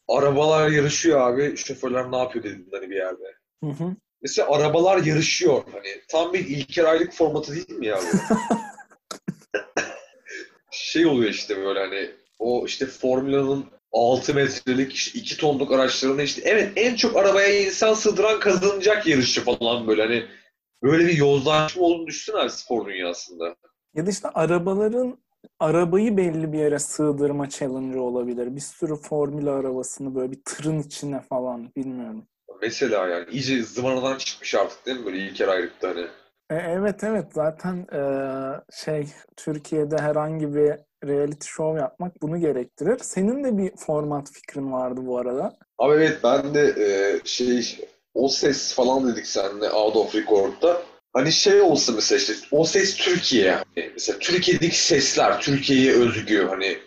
arabalar 0.09 0.71
yarışıyor 0.71 1.21
abi 1.21 1.57
şoförler 1.57 2.13
ne 2.13 2.17
yapıyor 2.17 2.45
dedin 2.45 2.69
hani 2.73 2.91
bir 2.91 2.97
yerde. 2.97 3.35
Hı 3.65 3.71
hı. 3.71 3.97
Mesela 4.23 4.51
arabalar 4.51 5.03
yarışıyor. 5.03 5.63
Hani 5.73 6.03
tam 6.09 6.33
bir 6.33 6.47
İlker 6.47 6.85
Aylık 6.85 7.13
formatı 7.13 7.55
değil 7.55 7.71
mi 7.71 7.87
ya 7.87 7.99
bu? 7.99 8.35
şey 10.71 11.07
oluyor 11.07 11.31
işte 11.31 11.57
böyle 11.57 11.81
hani 11.81 12.11
o 12.39 12.67
işte 12.67 12.87
Formula'nın 12.87 13.67
6 13.93 14.35
metrelik 14.35 14.93
işte 14.93 15.19
2 15.19 15.37
tonluk 15.37 15.73
araçlarını 15.73 16.23
işte 16.23 16.43
evet 16.45 16.73
en 16.77 16.97
çok 16.97 17.17
arabaya 17.17 17.61
insan 17.61 17.95
sığdıran 17.95 18.41
kazanacak 18.41 19.07
yarışı 19.07 19.45
falan 19.45 19.87
böyle 19.87 20.03
hani 20.03 20.27
böyle 20.83 21.07
bir 21.07 21.17
yozlaşma 21.17 21.83
olduğunu 21.83 22.07
düşünsene 22.07 22.43
abi 22.43 22.51
spor 22.51 22.87
dünyasında. 22.87 23.57
Ya 23.97 24.07
da 24.07 24.11
işte 24.11 24.29
arabaların 24.29 25.19
arabayı 25.61 26.17
belli 26.17 26.53
bir 26.53 26.59
yere 26.59 26.79
sığdırma 26.79 27.49
challenge 27.49 27.99
olabilir. 27.99 28.57
Bir 28.57 28.61
sürü 28.61 28.97
formül 28.97 29.49
arabasını 29.49 30.15
böyle 30.15 30.33
bir 30.33 30.41
tırın 30.45 30.81
içine 30.81 31.21
falan 31.21 31.71
bilmiyorum. 31.77 32.25
Mesela 32.63 33.09
yani 33.09 33.25
iyice 33.31 33.63
zıvanadan 33.63 34.19
çıkmış 34.19 34.55
artık 34.55 34.87
değil 34.87 35.01
mi 35.01 35.07
böyle 35.07 35.19
ilk 35.19 35.41
ayrılıkta 35.41 35.89
hani. 35.89 36.07
E, 36.51 36.55
evet 36.55 37.05
evet 37.05 37.27
zaten 37.35 37.87
e, 37.93 38.01
şey 38.73 39.09
Türkiye'de 39.37 39.97
herhangi 39.99 40.55
bir 40.55 40.75
reality 41.05 41.49
show 41.49 41.81
yapmak 41.81 42.23
bunu 42.23 42.41
gerektirir. 42.41 42.99
Senin 42.99 43.45
de 43.45 43.59
bir 43.59 43.77
format 43.77 44.31
fikrin 44.33 44.73
vardı 44.73 45.01
bu 45.05 45.19
arada. 45.19 45.57
Abi 45.79 45.95
evet 45.95 46.19
ben 46.25 46.55
de 46.55 46.75
e, 46.79 47.21
şey 47.25 47.89
o 48.15 48.29
ses 48.29 48.75
falan 48.75 49.09
dedik 49.09 49.27
seninle 49.27 49.71
Out 49.71 49.97
of 49.97 50.15
Record'da. 50.15 50.83
Hani 51.17 51.33
şey 51.33 51.61
olsa 51.61 51.93
mesela 51.93 52.19
işte 52.19 52.33
o 52.51 52.65
ses 52.65 52.97
Türkiye. 52.97 53.51
Hani 53.53 53.91
mesela 53.93 54.19
Türkiye'deki 54.19 54.79
sesler, 54.79 55.41
Türkiye'ye 55.41 55.93
özgü. 55.93 56.47
Hani 56.51 56.79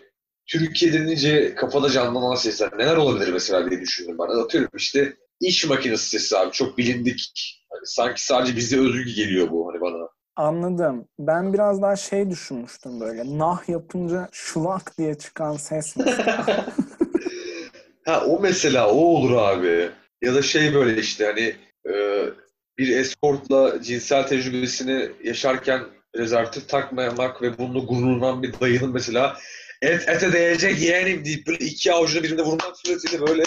Türkiye 0.46 0.92
denince 0.92 1.54
kafada 1.54 1.90
canlanan 1.90 2.34
sesler 2.34 2.78
neler 2.78 2.96
olabilir 2.96 3.32
mesela 3.32 3.70
diye 3.70 3.80
düşündüm 3.80 4.16
ben. 4.18 4.42
Atıyorum 4.42 4.70
işte 4.76 5.16
iş 5.40 5.66
makinesi 5.66 6.08
sesi 6.08 6.38
abi 6.38 6.52
çok 6.52 6.78
bilindik. 6.78 7.32
Hani 7.70 7.86
sanki 7.86 8.24
sadece 8.24 8.56
bize 8.56 8.80
özgü 8.80 9.14
geliyor 9.14 9.50
bu 9.50 9.68
hani 9.68 9.80
bana. 9.80 10.08
Anladım. 10.36 11.08
Ben 11.18 11.52
biraz 11.52 11.82
daha 11.82 11.96
şey 11.96 12.30
düşünmüştüm 12.30 13.00
böyle. 13.00 13.38
Nah 13.38 13.68
yapınca 13.68 14.28
şulak 14.32 14.98
diye 14.98 15.14
çıkan 15.14 15.56
ses 15.56 15.96
mesela. 15.96 16.46
ha 18.06 18.24
o 18.26 18.40
mesela 18.40 18.90
o 18.90 18.96
olur 18.96 19.32
abi. 19.32 19.90
Ya 20.22 20.34
da 20.34 20.42
şey 20.42 20.74
böyle 20.74 21.00
işte 21.00 21.26
hani 21.26 21.54
e, 21.94 22.24
bir 22.80 22.96
eskortla 22.96 23.82
cinsel 23.82 24.26
tecrübesini 24.26 25.08
yaşarken 25.24 25.80
rezervatif 26.16 26.68
takmamak 26.68 27.42
ve 27.42 27.58
bununla 27.58 27.78
gururlanan 27.78 28.42
bir 28.42 28.60
dayının 28.60 28.92
mesela 28.92 29.36
et 29.82 30.08
ete 30.08 30.32
değecek 30.32 30.80
yeğenim 30.80 31.24
deyip 31.24 31.46
böyle 31.46 31.64
iki 31.64 31.92
avucunu 31.92 32.22
birbirine 32.22 32.42
vurmak 32.42 32.76
suretiyle 32.76 33.26
böyle 33.26 33.42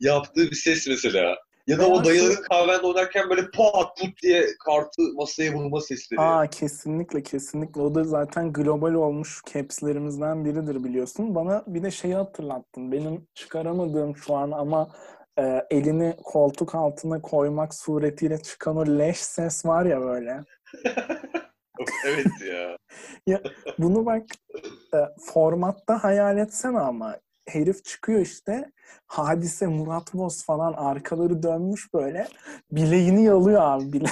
yaptığı 0.00 0.50
bir 0.50 0.56
ses 0.56 0.86
mesela. 0.86 1.36
Ya 1.66 1.78
da 1.78 1.82
Veya 1.82 1.94
o 1.94 2.04
dayıların 2.04 2.42
kahvende 2.42 2.86
oynarken 2.86 3.30
böyle 3.30 3.50
pat 3.50 3.98
put 3.98 4.22
diye 4.22 4.46
kartı 4.64 5.02
masaya 5.14 5.52
vurma 5.52 5.80
sesleri. 5.80 6.20
Aa 6.20 6.46
kesinlikle 6.46 7.22
kesinlikle. 7.22 7.80
O 7.80 7.94
da 7.94 8.04
zaten 8.04 8.52
global 8.52 8.94
olmuş 8.94 9.40
capslerimizden 9.52 10.44
biridir 10.44 10.84
biliyorsun. 10.84 11.34
Bana 11.34 11.64
bir 11.66 11.82
de 11.82 11.90
şeyi 11.90 12.14
hatırlattın. 12.14 12.92
Benim 12.92 13.26
çıkaramadığım 13.34 14.16
şu 14.16 14.34
an 14.34 14.50
ama 14.50 14.90
e, 15.38 15.66
elini 15.70 16.16
koltuk 16.24 16.74
altına 16.74 17.22
koymak 17.22 17.74
suretiyle 17.74 18.42
çıkan 18.42 18.76
o 18.76 18.86
leş 18.86 19.18
ses 19.18 19.66
var 19.66 19.84
ya 19.84 20.00
böyle. 20.00 20.40
evet 22.06 22.26
ya. 23.26 23.40
Bunu 23.78 24.06
bak 24.06 24.22
e, 24.94 24.98
formatta 25.20 26.04
hayal 26.04 26.38
etsene 26.38 26.78
ama 26.78 27.16
herif 27.48 27.84
çıkıyor 27.84 28.20
işte 28.20 28.72
hadise 29.06 29.66
Murat 29.66 30.14
Boz 30.14 30.44
falan 30.44 30.72
arkaları 30.72 31.42
dönmüş 31.42 31.94
böyle 31.94 32.28
bileğini 32.70 33.24
yalıyor 33.24 33.60
abi 33.62 33.92
bile. 33.92 34.08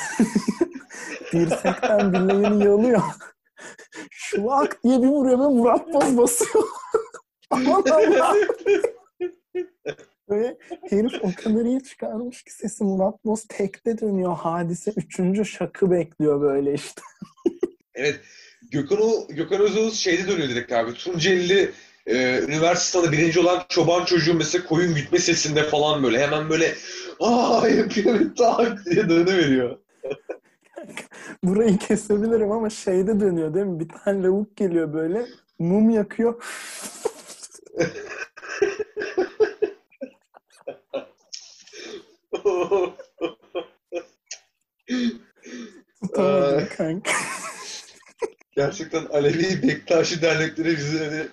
Dirsekten 1.32 2.12
bileğini 2.12 2.64
yalıyor. 2.64 3.02
Şulak 4.10 4.84
diye 4.84 5.02
bir 5.02 5.08
vuruyor 5.08 5.38
ve 5.38 5.48
Murat 5.48 5.94
Boz 5.94 6.18
basıyor. 6.18 6.64
Aman 7.50 7.84
Allah. 7.92 8.36
Böyle 10.30 10.56
herif 10.90 11.12
o 11.22 11.30
kadar 11.42 11.64
iyi 11.64 11.82
çıkarmış 11.82 12.42
ki 12.42 12.52
sesi 12.52 12.84
Murat 12.84 13.24
Boz 13.24 13.44
tekte 13.48 13.98
dönüyor. 13.98 14.36
Hadise 14.36 14.92
üçüncü 14.96 15.44
şakı 15.44 15.90
bekliyor 15.90 16.40
böyle 16.40 16.74
işte. 16.74 17.02
evet. 17.94 18.20
Gökhan, 18.70 18.98
o, 19.02 19.26
Gökhan 19.28 19.60
Özoğuz 19.60 19.98
şeyde 19.98 20.28
dönüyor 20.28 20.48
direkt 20.48 20.72
abi. 20.72 20.94
Tunceli 20.94 21.72
e, 22.06 22.40
üniversitede 22.48 23.12
birinci 23.12 23.40
olan 23.40 23.62
çoban 23.68 24.04
çocuğu 24.04 24.34
mesela 24.34 24.66
koyun 24.66 24.94
gütme 24.94 25.18
sesinde 25.18 25.62
falan 25.62 26.02
böyle 26.02 26.18
hemen 26.18 26.50
böyle 26.50 26.74
aa 27.20 27.68
yapıyor 27.68 28.34
tak 28.38 28.86
diye 28.86 29.08
dönüveriyor. 29.08 29.78
Burayı 31.44 31.78
kesebilirim 31.78 32.52
ama 32.52 32.70
şeyde 32.70 33.20
dönüyor 33.20 33.54
değil 33.54 33.66
mi? 33.66 33.80
Bir 33.80 33.88
tane 33.88 34.22
lavuk 34.22 34.56
geliyor 34.56 34.92
böyle 34.92 35.26
mum 35.58 35.90
yakıyor. 35.90 36.44
Tutamadım 46.02 46.68
kanka. 46.76 47.12
Gerçekten 48.56 49.06
Alevi 49.06 49.68
Bektaşi 49.68 50.22
dernekleri 50.22 50.76
bize 50.76 51.04
hani 51.04 51.28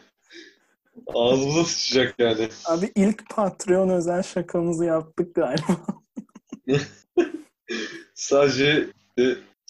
ağzımıza 1.07 1.63
sıçacak 1.63 2.15
yani. 2.19 2.49
Abi 2.65 2.91
ilk 2.95 3.29
Patreon 3.29 3.89
özel 3.89 4.23
şakamızı 4.23 4.85
yaptık 4.85 5.35
galiba. 5.35 5.85
Sadece 8.13 8.87
e, 9.17 9.23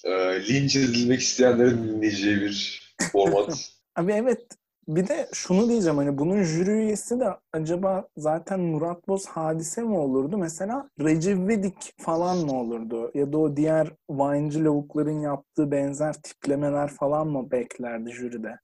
e, 0.04 0.12
linç 0.48 0.76
edilmek 0.76 1.22
isteyenlerin 1.22 1.84
dinleyeceği 1.84 2.42
bir 2.42 2.82
format. 3.12 3.72
Abi 3.96 4.14
evet 4.14 4.46
bir 4.88 5.08
de 5.08 5.30
şunu 5.34 5.70
diyeceğim 5.70 5.98
hani 5.98 6.18
bunun 6.18 6.44
jüri 6.44 6.72
üyesi 6.72 7.20
de 7.20 7.28
acaba 7.54 8.08
zaten 8.18 8.60
Murat 8.60 9.08
Boz 9.08 9.26
hadise 9.26 9.82
mi 9.82 9.98
olurdu? 9.98 10.38
Mesela 10.38 10.90
Recep 11.00 11.38
İvedik 11.38 11.94
falan 11.98 12.38
mı 12.38 12.60
olurdu? 12.60 13.12
Ya 13.14 13.34
da 13.34 13.38
o 13.38 13.58
diğer 13.58 13.88
Vine'cı 14.10 14.66
lavukların 14.66 15.20
yaptığı 15.20 15.72
benzer 15.72 16.14
tiplemeler 16.14 16.88
falan 16.88 17.28
mı 17.28 17.52
beklerdi 17.52 18.12
jüride? 18.12 18.60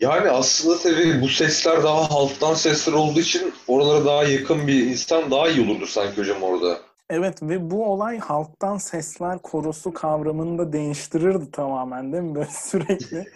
Yani 0.00 0.30
aslında 0.30 0.78
tabii 0.78 1.20
bu 1.22 1.28
sesler 1.28 1.82
daha 1.82 2.10
halktan 2.10 2.54
sesler 2.54 2.92
olduğu 2.92 3.20
için 3.20 3.52
oralara 3.68 4.04
daha 4.04 4.24
yakın 4.24 4.66
bir 4.66 4.86
insan 4.86 5.30
daha 5.30 5.48
iyi 5.48 5.70
olurdu 5.70 5.86
sanki 5.86 6.20
hocam 6.20 6.42
orada. 6.42 6.78
Evet 7.10 7.42
ve 7.42 7.70
bu 7.70 7.92
olay 7.92 8.18
halktan 8.18 8.78
sesler 8.78 9.38
korosu 9.38 9.92
kavramını 9.92 10.58
da 10.58 10.72
değiştirirdi 10.72 11.50
tamamen 11.50 12.12
değil 12.12 12.22
mi? 12.22 12.34
Böyle 12.34 12.50
sürekli 12.50 13.26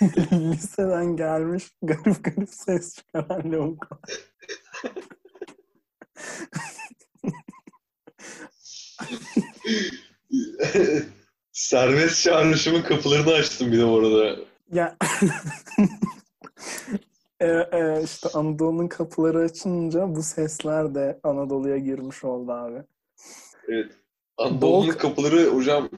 liseden 0.32 1.16
gelmiş 1.16 1.64
garip 1.82 2.24
garip 2.24 2.50
ses 2.50 2.94
çıkaran 2.94 3.52
lavuklar. 3.52 3.98
Serbest 11.52 12.22
çağrışımın 12.22 12.82
kapılarını 12.82 13.32
açtım 13.32 13.72
bir 13.72 13.78
de 13.78 13.84
orada. 13.84 14.36
Ya 14.72 14.96
e, 17.40 17.46
e, 17.46 18.02
işte 18.04 18.28
Anadolu'nun 18.34 18.88
kapıları 18.88 19.38
açınca 19.38 20.14
bu 20.14 20.22
sesler 20.22 20.94
de 20.94 21.20
Anadolu'ya 21.22 21.78
girmiş 21.78 22.24
oldu 22.24 22.52
abi. 22.52 22.84
Evet. 23.68 23.92
Anadolu'nun 24.36 24.88
Bol- 24.88 24.92
kapıları 24.92 25.46
hocam 25.46 25.88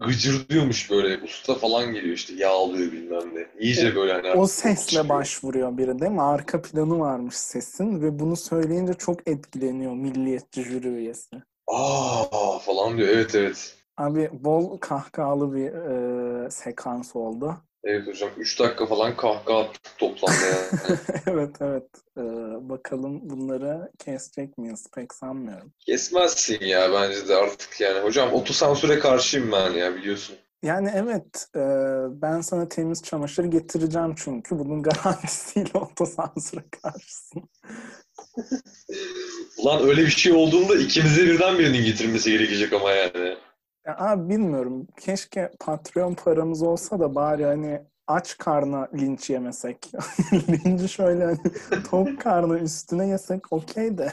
gıcırdıyormuş 0.00 0.90
böyle. 0.90 1.24
Usta 1.24 1.54
falan 1.54 1.92
geliyor 1.92 2.14
işte 2.14 2.34
yağlıyor 2.34 2.92
bilmem 2.92 3.34
ne. 3.34 3.46
İyice 3.58 3.96
böyle 3.96 4.12
hani. 4.12 4.30
O 4.30 4.46
sesle 4.46 4.86
çıkıyor. 4.86 5.08
başvuruyor 5.08 5.78
biri 5.78 6.00
değil 6.00 6.12
mi? 6.12 6.22
Arka 6.22 6.62
planı 6.62 6.98
varmış 6.98 7.34
sesin 7.34 8.02
ve 8.02 8.18
bunu 8.18 8.36
söyleyince 8.36 8.94
çok 8.94 9.28
etkileniyor 9.28 9.92
milliyetçi 9.92 10.62
jüri 10.62 10.88
üyesi. 10.88 11.36
Aa 11.66 12.58
falan 12.58 12.96
diyor. 12.96 13.08
Evet 13.08 13.34
evet. 13.34 13.76
Abi 13.96 14.30
bol 14.32 14.78
kahkahalı 14.78 15.54
bir 15.54 15.72
e, 16.46 16.50
sekans 16.50 17.16
oldu. 17.16 17.56
Evet 17.84 18.06
hocam 18.06 18.30
3 18.38 18.60
dakika 18.60 18.86
falan 18.86 19.16
kahkaha 19.16 19.60
attık 19.60 19.98
toplamda 19.98 20.46
yani. 20.46 20.98
evet 21.26 21.56
evet. 21.60 21.88
E, 22.18 22.22
bakalım 22.68 23.30
bunları 23.30 23.90
kesecek 23.98 24.58
miyiz? 24.58 24.86
Pek 24.94 25.14
sanmıyorum. 25.14 25.72
Kesmezsin 25.86 26.64
ya 26.64 26.92
bence 26.92 27.28
de 27.28 27.36
artık 27.36 27.80
yani. 27.80 28.00
Hocam 28.00 28.32
otosansüre 28.32 28.98
karşıyım 28.98 29.52
ben 29.52 29.70
ya 29.70 29.96
biliyorsun. 29.96 30.36
Yani 30.62 30.90
evet 30.94 31.46
e, 31.56 31.60
ben 32.22 32.40
sana 32.40 32.68
temiz 32.68 33.02
çamaşır 33.02 33.44
getireceğim 33.44 34.14
çünkü 34.16 34.58
bunun 34.58 34.82
garantisiyle 34.82 35.78
otosansüre 35.78 36.64
karşısın. 36.82 37.42
Ulan 39.58 39.88
öyle 39.88 40.02
bir 40.02 40.10
şey 40.10 40.32
olduğunda 40.32 40.76
ikimize 40.76 41.24
birden 41.24 41.58
birinin 41.58 41.84
getirmesi 41.84 42.30
gerekecek 42.30 42.72
ama 42.72 42.90
yani. 42.90 43.36
Ya 43.86 43.96
abi 43.98 44.28
bilmiyorum. 44.28 44.86
Keşke 45.00 45.52
Patreon 45.60 46.14
paramız 46.14 46.62
olsa 46.62 47.00
da 47.00 47.14
bari 47.14 47.44
hani 47.44 47.82
aç 48.06 48.38
karna 48.38 48.88
linç 48.94 49.30
yemesek. 49.30 49.92
Linci 50.32 50.88
şöyle 50.88 51.24
hani 51.24 51.38
tok 51.90 52.20
karna 52.20 52.58
üstüne 52.58 53.08
yesek 53.08 53.52
okey 53.52 53.98
de. 53.98 54.12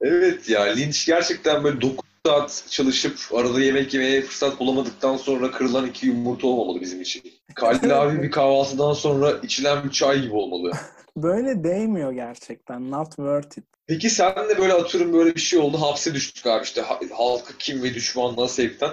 Evet 0.00 0.48
ya 0.48 0.62
linç 0.62 1.06
gerçekten 1.06 1.64
böyle 1.64 1.80
9 1.80 2.11
saat 2.26 2.64
çalışıp 2.70 3.18
arada 3.34 3.60
yemek 3.60 3.94
yemeye 3.94 4.22
fırsat 4.22 4.60
bulamadıktan 4.60 5.16
sonra 5.16 5.50
kırılan 5.50 5.86
iki 5.86 6.06
yumurta 6.06 6.46
olmamalı 6.46 6.80
bizim 6.80 7.00
için. 7.00 7.22
Kallavi 7.54 8.22
bir 8.22 8.30
kahvaltıdan 8.30 8.92
sonra 8.92 9.32
içilen 9.42 9.84
bir 9.84 9.90
çay 9.90 10.22
gibi 10.22 10.34
olmalı. 10.34 10.72
Böyle 11.16 11.64
değmiyor 11.64 12.12
gerçekten. 12.12 12.90
Not 12.90 13.08
worth 13.08 13.58
it. 13.58 13.64
Peki 13.86 14.10
sen 14.10 14.48
de 14.48 14.58
böyle 14.58 14.72
atıyorum 14.72 15.12
böyle 15.12 15.34
bir 15.34 15.40
şey 15.40 15.58
oldu 15.58 15.80
hapse 15.80 16.14
düştük 16.14 16.46
abi 16.46 16.64
işte 16.64 16.80
ha- 16.80 17.00
halkı 17.12 17.58
kim 17.58 17.82
ve 17.82 17.94
düşmanlığa 17.94 18.48
sevkten. 18.48 18.90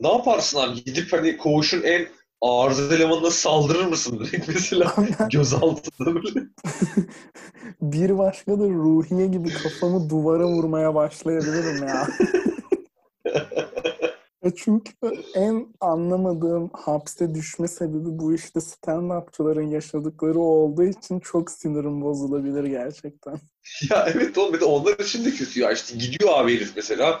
Ne 0.00 0.08
yaparsın 0.08 0.58
abi? 0.58 0.84
Gidip 0.84 1.12
hani 1.12 1.36
koğuşun 1.36 1.82
en 1.82 2.06
arıza 2.40 2.94
elemanına 2.94 3.30
saldırır 3.30 3.84
mısın 3.84 4.20
direkt 4.24 4.48
mesela 4.48 4.94
gözaltında 5.32 6.14
böyle? 6.14 6.40
bir 7.82 8.18
başka 8.18 8.52
da 8.52 8.64
ruhiye 8.64 9.26
gibi 9.26 9.48
kafamı 9.48 10.10
duvara 10.10 10.46
vurmaya 10.46 10.94
başlayabilirim 10.94 11.88
ya. 11.88 12.08
Çünkü 14.56 14.92
en 15.34 15.66
anlamadığım 15.80 16.70
hapse 16.72 17.34
düşme 17.34 17.68
sebebi 17.68 18.18
bu 18.18 18.34
işte 18.34 18.60
stand-upçıların 18.60 19.70
yaşadıkları 19.70 20.38
olduğu 20.38 20.84
için 20.84 21.20
çok 21.20 21.50
sinirim 21.50 22.02
bozulabilir 22.02 22.64
gerçekten. 22.64 23.40
Ya 23.90 24.08
evet 24.14 24.38
oğlum 24.38 24.52
bir 24.52 24.60
de 24.60 24.64
onlar 24.64 24.98
için 24.98 25.24
de 25.24 25.30
kötü 25.30 25.60
ya 25.60 25.72
işte 25.72 25.96
gidiyor 25.96 26.30
abi 26.34 26.56
herif 26.56 26.72
mesela 26.76 27.20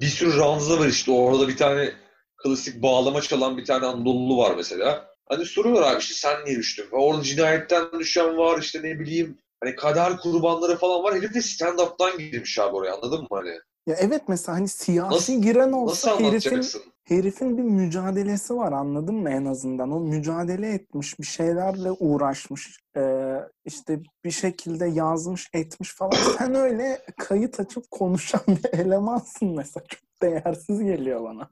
bir 0.00 0.06
sürü 0.06 0.38
ranza 0.38 0.78
var 0.78 0.86
işte 0.86 1.10
orada 1.10 1.48
bir 1.48 1.56
tane 1.56 1.92
klasik 2.36 2.82
bağlama 2.82 3.20
çalan 3.20 3.56
bir 3.56 3.64
tane 3.64 3.86
Anadolu 3.86 4.38
var 4.38 4.54
mesela. 4.56 5.14
Hani 5.26 5.44
soruyorlar 5.44 5.92
abi 5.92 6.00
işte 6.00 6.14
sen 6.14 6.44
niye 6.44 6.56
düştün? 6.56 6.86
Orada 6.92 7.22
cinayetten 7.22 7.86
düşen 7.98 8.36
var 8.36 8.58
işte 8.58 8.82
ne 8.82 9.00
bileyim 9.00 9.38
hani 9.64 9.76
kader 9.76 10.16
kurbanları 10.16 10.76
falan 10.76 11.02
var. 11.02 11.14
Herif 11.14 11.34
de 11.34 11.38
stand-up'tan 11.38 12.18
girmiş 12.18 12.58
abi 12.58 12.76
oraya 12.76 12.94
anladın 12.94 13.20
mı 13.20 13.28
hani? 13.30 13.58
Ya 13.86 13.96
evet 13.98 14.22
mesela 14.28 14.58
hani 14.58 14.68
siyasi 14.68 15.14
Nasıl- 15.14 15.42
giren 15.42 15.72
Nasıl 15.72 15.76
olsa 15.82 16.10
herifin 16.10 16.24
anlatacaksın? 16.24 16.82
herifin 17.04 17.58
bir 17.58 17.62
mücadelesi 17.62 18.56
var 18.56 18.72
anladın 18.72 19.14
mı 19.14 19.30
en 19.30 19.44
azından? 19.44 19.90
O 19.92 20.00
mücadele 20.00 20.68
etmiş, 20.72 21.18
bir 21.20 21.26
şeylerle 21.26 21.90
uğraşmış, 21.90 22.78
ee, 22.96 23.34
işte 23.64 24.00
bir 24.24 24.30
şekilde 24.30 24.86
yazmış, 24.86 25.50
etmiş 25.52 25.94
falan. 25.94 26.10
Sen 26.38 26.54
öyle 26.54 27.02
kayıt 27.18 27.60
açıp 27.60 27.90
konuşan 27.90 28.40
bir 28.48 28.78
elemansın 28.78 29.48
mesela. 29.56 29.84
Çok 29.88 30.00
değersiz 30.22 30.80
geliyor 30.80 31.22
bana. 31.24 31.50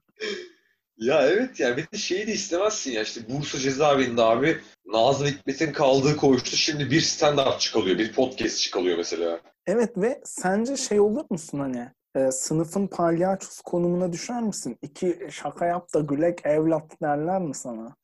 Ya 0.97 1.27
evet 1.27 1.61
ya 1.61 1.77
bir 1.77 1.83
de 1.93 1.97
şeyi 1.97 2.27
de 2.27 2.33
istemezsin 2.33 2.91
ya 2.93 3.03
işte 3.03 3.21
Bursa 3.29 3.59
cezaevinde 3.59 4.23
abi 4.23 4.59
Nazım 4.87 5.27
Hikmet'in 5.27 5.73
kaldığı 5.73 6.17
koğuşta 6.17 6.57
şimdi 6.57 6.91
bir 6.91 7.01
stand-up 7.01 7.59
çıkalıyor, 7.59 7.99
bir 7.99 8.13
podcast 8.13 8.59
çıkalıyor 8.59 8.97
mesela. 8.99 9.41
Evet 9.67 9.91
ve 9.97 10.21
sence 10.25 10.77
şey 10.77 11.01
olur 11.01 11.25
musun 11.31 11.59
hani 11.59 11.89
e, 12.17 12.31
sınıfın 12.33 12.87
palyaçosu 12.87 13.63
konumuna 13.63 14.13
düşer 14.13 14.43
misin? 14.43 14.79
İki 14.83 15.29
şaka 15.31 15.67
yap 15.67 15.95
da 15.95 16.01
gülek 16.01 16.47
evlat 16.47 17.03
derler 17.03 17.41
mi 17.41 17.55
sana? 17.55 17.97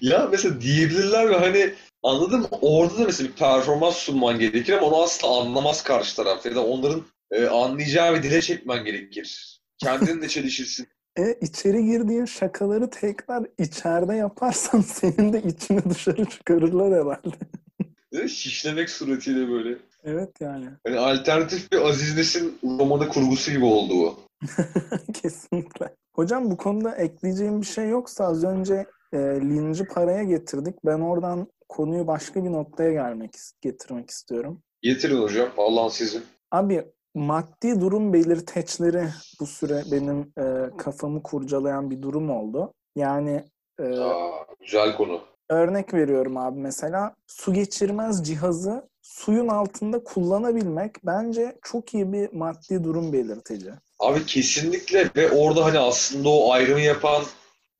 Ya 0.00 0.28
mesela 0.30 0.60
diyebilirler 0.60 1.30
ve 1.30 1.36
hani 1.36 1.74
anladın 2.02 2.40
mı? 2.40 2.48
Orada 2.60 2.98
da 2.98 3.04
mesela 3.04 3.28
bir 3.28 3.34
performans 3.34 3.96
sunman 3.96 4.38
gerekir 4.38 4.72
ama 4.72 4.86
onu 4.86 5.02
asla 5.02 5.40
anlamaz 5.40 5.82
karşı 5.82 6.16
taraf. 6.16 6.46
Ya 6.46 6.54
da 6.54 6.66
onların 6.66 7.02
e, 7.30 7.46
anlayacağı 7.46 8.14
bir 8.14 8.22
dile 8.22 8.40
çekmen 8.40 8.84
gerekir. 8.84 9.60
Kendin 9.78 10.22
de 10.22 10.28
çelişirsin. 10.28 10.86
E 11.18 11.38
içeri 11.40 11.84
girdiğin 11.84 12.24
şakaları 12.24 12.90
tekrar 12.90 13.46
içeride 13.58 14.14
yaparsan 14.14 14.80
senin 14.80 15.32
de 15.32 15.42
içine 15.42 15.84
dışarı 15.90 16.24
çıkarırlar 16.24 16.92
herhalde. 16.92 18.28
Şişlemek 18.28 18.90
suretiyle 18.90 19.48
böyle. 19.48 19.78
Evet 20.06 20.40
yani. 20.40 20.66
Hani 20.86 20.98
alternatif 20.98 21.72
bir 21.72 21.80
Aziz 21.80 22.16
Nesin 22.16 22.58
romanı 22.64 23.08
kurgusu 23.08 23.50
gibi 23.50 23.64
oldu 23.64 23.94
bu. 23.94 24.14
Kesinlikle. 25.12 25.94
Hocam 26.14 26.50
bu 26.50 26.56
konuda 26.56 26.94
ekleyeceğim 26.94 27.60
bir 27.60 27.66
şey 27.66 27.88
yoksa 27.88 28.24
az 28.24 28.44
önce 28.44 28.86
e, 29.12 29.18
linci 29.18 29.84
paraya 29.84 30.22
getirdik. 30.22 30.74
Ben 30.84 31.00
oradan 31.00 31.48
konuyu 31.68 32.06
başka 32.06 32.44
bir 32.44 32.52
noktaya 32.52 32.92
gelmek 32.92 33.34
getirmek 33.60 34.10
istiyorum. 34.10 34.62
Getirin 34.82 35.22
hocam. 35.22 35.48
Allah'ın 35.56 35.88
sizin. 35.88 36.22
Abi 36.50 36.84
maddi 37.14 37.80
durum 37.80 38.12
belirteçleri 38.12 39.04
bu 39.40 39.46
süre 39.46 39.82
benim 39.92 40.32
e, 40.38 40.76
kafamı 40.76 41.22
kurcalayan 41.22 41.90
bir 41.90 42.02
durum 42.02 42.30
oldu. 42.30 42.72
Yani 42.96 43.44
e, 43.80 43.98
Aa, 43.98 44.30
güzel 44.60 44.96
konu. 44.96 45.20
örnek 45.50 45.94
veriyorum 45.94 46.36
abi 46.36 46.60
mesela 46.60 47.14
su 47.26 47.54
geçirmez 47.54 48.24
cihazı 48.26 48.88
suyun 49.06 49.48
altında 49.48 50.04
kullanabilmek 50.04 50.94
bence 51.06 51.58
çok 51.62 51.94
iyi 51.94 52.12
bir 52.12 52.32
maddi 52.32 52.84
durum 52.84 53.12
belirteci. 53.12 53.70
Abi 53.98 54.26
kesinlikle 54.26 55.10
ve 55.16 55.30
orada 55.30 55.64
hani 55.64 55.78
aslında 55.78 56.28
o 56.28 56.52
ayrımı 56.52 56.80
yapan 56.80 57.24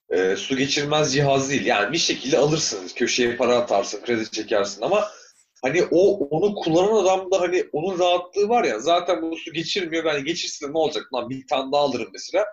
e, 0.09 0.37
su 0.37 0.57
geçirmez 0.57 1.12
cihaz 1.12 1.51
değil. 1.51 1.67
Yani 1.67 1.93
bir 1.93 1.99
şekilde 1.99 2.39
alırsın, 2.39 2.89
köşeye 2.97 3.37
para 3.37 3.57
atarsın, 3.57 4.01
kredi 4.03 4.31
çekersin 4.31 4.83
ama 4.83 5.09
hani 5.62 5.85
o 5.91 6.17
onu 6.17 6.55
kullanan 6.55 7.05
adamda 7.05 7.41
hani 7.41 7.65
onun 7.73 7.99
rahatlığı 7.99 8.49
var 8.49 8.65
ya 8.65 8.79
zaten 8.79 9.23
bu 9.23 9.37
su 9.37 9.53
geçirmiyor 9.53 10.05
ben 10.05 10.25
geçirsin 10.25 10.73
ne 10.73 10.79
olacak 10.79 11.15
lan 11.15 11.31
bir 11.31 11.47
tane 11.47 11.73
daha 11.73 11.83
alırım 11.83 12.09
mesela. 12.12 12.45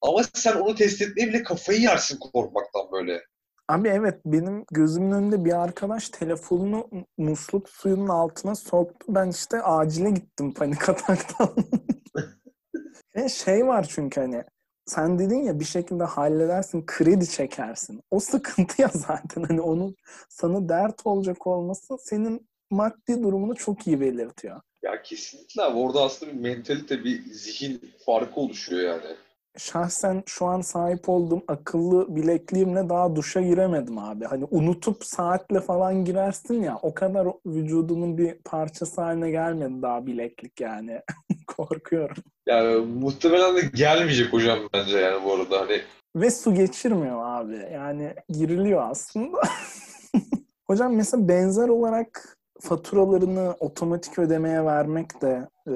Ama 0.00 0.22
sen 0.34 0.54
onu 0.54 0.74
test 0.74 1.02
etmeye 1.02 1.28
bile 1.28 1.42
kafayı 1.42 1.80
yersin 1.80 2.18
korkmaktan 2.18 2.92
böyle. 2.92 3.22
Abi 3.68 3.88
evet 3.88 4.20
benim 4.24 4.64
gözümün 4.70 5.12
önünde 5.12 5.44
bir 5.44 5.62
arkadaş 5.62 6.08
telefonunu 6.08 6.88
musluk 7.18 7.68
suyunun 7.68 8.08
altına 8.08 8.54
soktu. 8.54 9.06
Ben 9.08 9.30
işte 9.30 9.62
acile 9.62 10.10
gittim 10.10 10.54
panik 10.54 10.88
ataktan. 10.88 11.54
Ve 13.16 13.28
şey 13.28 13.66
var 13.66 13.86
çünkü 13.90 14.20
hani 14.20 14.44
sen 14.86 15.18
dedin 15.18 15.42
ya 15.42 15.60
bir 15.60 15.64
şekilde 15.64 16.04
halledersin, 16.04 16.86
kredi 16.86 17.30
çekersin. 17.30 18.02
O 18.10 18.20
sıkıntı 18.20 18.82
ya 18.82 18.90
zaten 18.94 19.42
hani 19.42 19.60
onun 19.60 19.96
sana 20.28 20.68
dert 20.68 21.06
olacak 21.06 21.46
olması 21.46 21.96
senin 22.00 22.48
maddi 22.70 23.22
durumunu 23.22 23.54
çok 23.54 23.86
iyi 23.86 24.00
belirtiyor. 24.00 24.60
Ya 24.82 25.02
kesinlikle 25.02 25.62
abi 25.62 25.78
orada 25.78 26.02
aslında 26.02 26.32
bir 26.32 26.40
mentalite, 26.40 27.04
bir 27.04 27.32
zihin 27.32 27.92
farkı 28.06 28.40
oluşuyor 28.40 28.82
yani. 28.82 29.16
Şahsen 29.56 30.22
şu 30.26 30.46
an 30.46 30.60
sahip 30.60 31.08
olduğum 31.08 31.42
akıllı 31.48 32.16
bilekliğimle 32.16 32.88
daha 32.88 33.16
duşa 33.16 33.40
giremedim 33.40 33.98
abi. 33.98 34.24
Hani 34.24 34.44
unutup 34.50 35.04
saatle 35.04 35.60
falan 35.60 36.04
girersin 36.04 36.62
ya 36.62 36.78
o 36.82 36.94
kadar 36.94 37.28
vücudunun 37.46 38.18
bir 38.18 38.34
parçası 38.44 39.00
haline 39.00 39.30
gelmedi 39.30 39.82
daha 39.82 40.06
bileklik 40.06 40.60
yani. 40.60 41.00
Korkuyorum. 41.46 42.22
Yani 42.46 42.86
muhtemelen 42.86 43.56
de 43.56 43.60
gelmeyecek 43.74 44.32
hocam 44.32 44.58
bence 44.74 44.98
yani 44.98 45.24
bu 45.24 45.34
arada 45.34 45.60
hani 45.60 45.80
Ve 46.16 46.30
su 46.30 46.54
geçirmiyor 46.54 47.18
abi. 47.24 47.68
Yani 47.72 48.14
giriliyor 48.28 48.90
aslında. 48.90 49.40
Hocam 50.66 50.96
mesela 50.96 51.28
benzer 51.28 51.68
olarak 51.68 52.37
faturalarını 52.60 53.54
otomatik 53.60 54.18
ödemeye 54.18 54.64
vermek 54.64 55.22
de 55.22 55.48
e, 55.66 55.74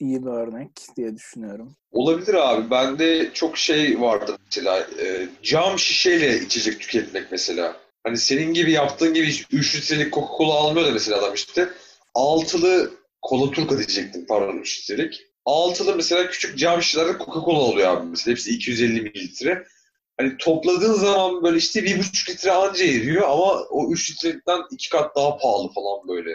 iyi 0.00 0.22
bir 0.22 0.30
örnek 0.30 0.70
diye 0.96 1.16
düşünüyorum. 1.16 1.76
Olabilir 1.92 2.34
abi. 2.34 2.70
Bende 2.70 3.30
çok 3.34 3.58
şey 3.58 4.00
vardı 4.00 4.36
mesela. 4.46 4.78
e, 4.78 5.28
cam 5.42 5.78
şişeyle 5.78 6.40
içecek 6.40 6.80
tüketmek 6.80 7.32
mesela. 7.32 7.76
Hani 8.04 8.16
senin 8.16 8.54
gibi 8.54 8.72
yaptığın 8.72 9.14
gibi 9.14 9.26
3 9.52 9.76
litrelik 9.76 10.12
Coca-Cola 10.12 10.52
almıyor 10.52 10.86
da 10.86 10.90
mesela 10.92 11.18
adam 11.18 11.34
işte. 11.34 11.68
Altılı 12.14 12.90
kola 13.22 13.50
turka 13.50 13.76
diyecektim 13.78 14.26
pardon 14.28 14.56
3 14.58 14.80
litrelik. 14.80 15.20
Altılı 15.44 15.96
mesela 15.96 16.30
küçük 16.30 16.58
cam 16.58 16.82
şişelerde 16.82 17.12
Coca-Cola 17.12 17.58
oluyor 17.58 17.96
abi 17.96 18.06
mesela. 18.06 18.32
Hepsi 18.32 18.50
250 18.50 19.00
mililitre. 19.00 19.64
Hani 20.16 20.36
topladığın 20.36 20.92
zaman 20.92 21.42
böyle 21.42 21.56
işte 21.56 21.80
1,5 21.80 22.30
litre 22.30 22.52
anca 22.52 22.84
eriyor 22.84 23.22
ama 23.22 23.52
o 23.70 23.92
3 23.92 24.10
litrelikten 24.10 24.62
iki 24.70 24.90
kat 24.90 25.16
daha 25.16 25.38
pahalı 25.38 25.68
falan 25.72 26.08
böyle. 26.08 26.30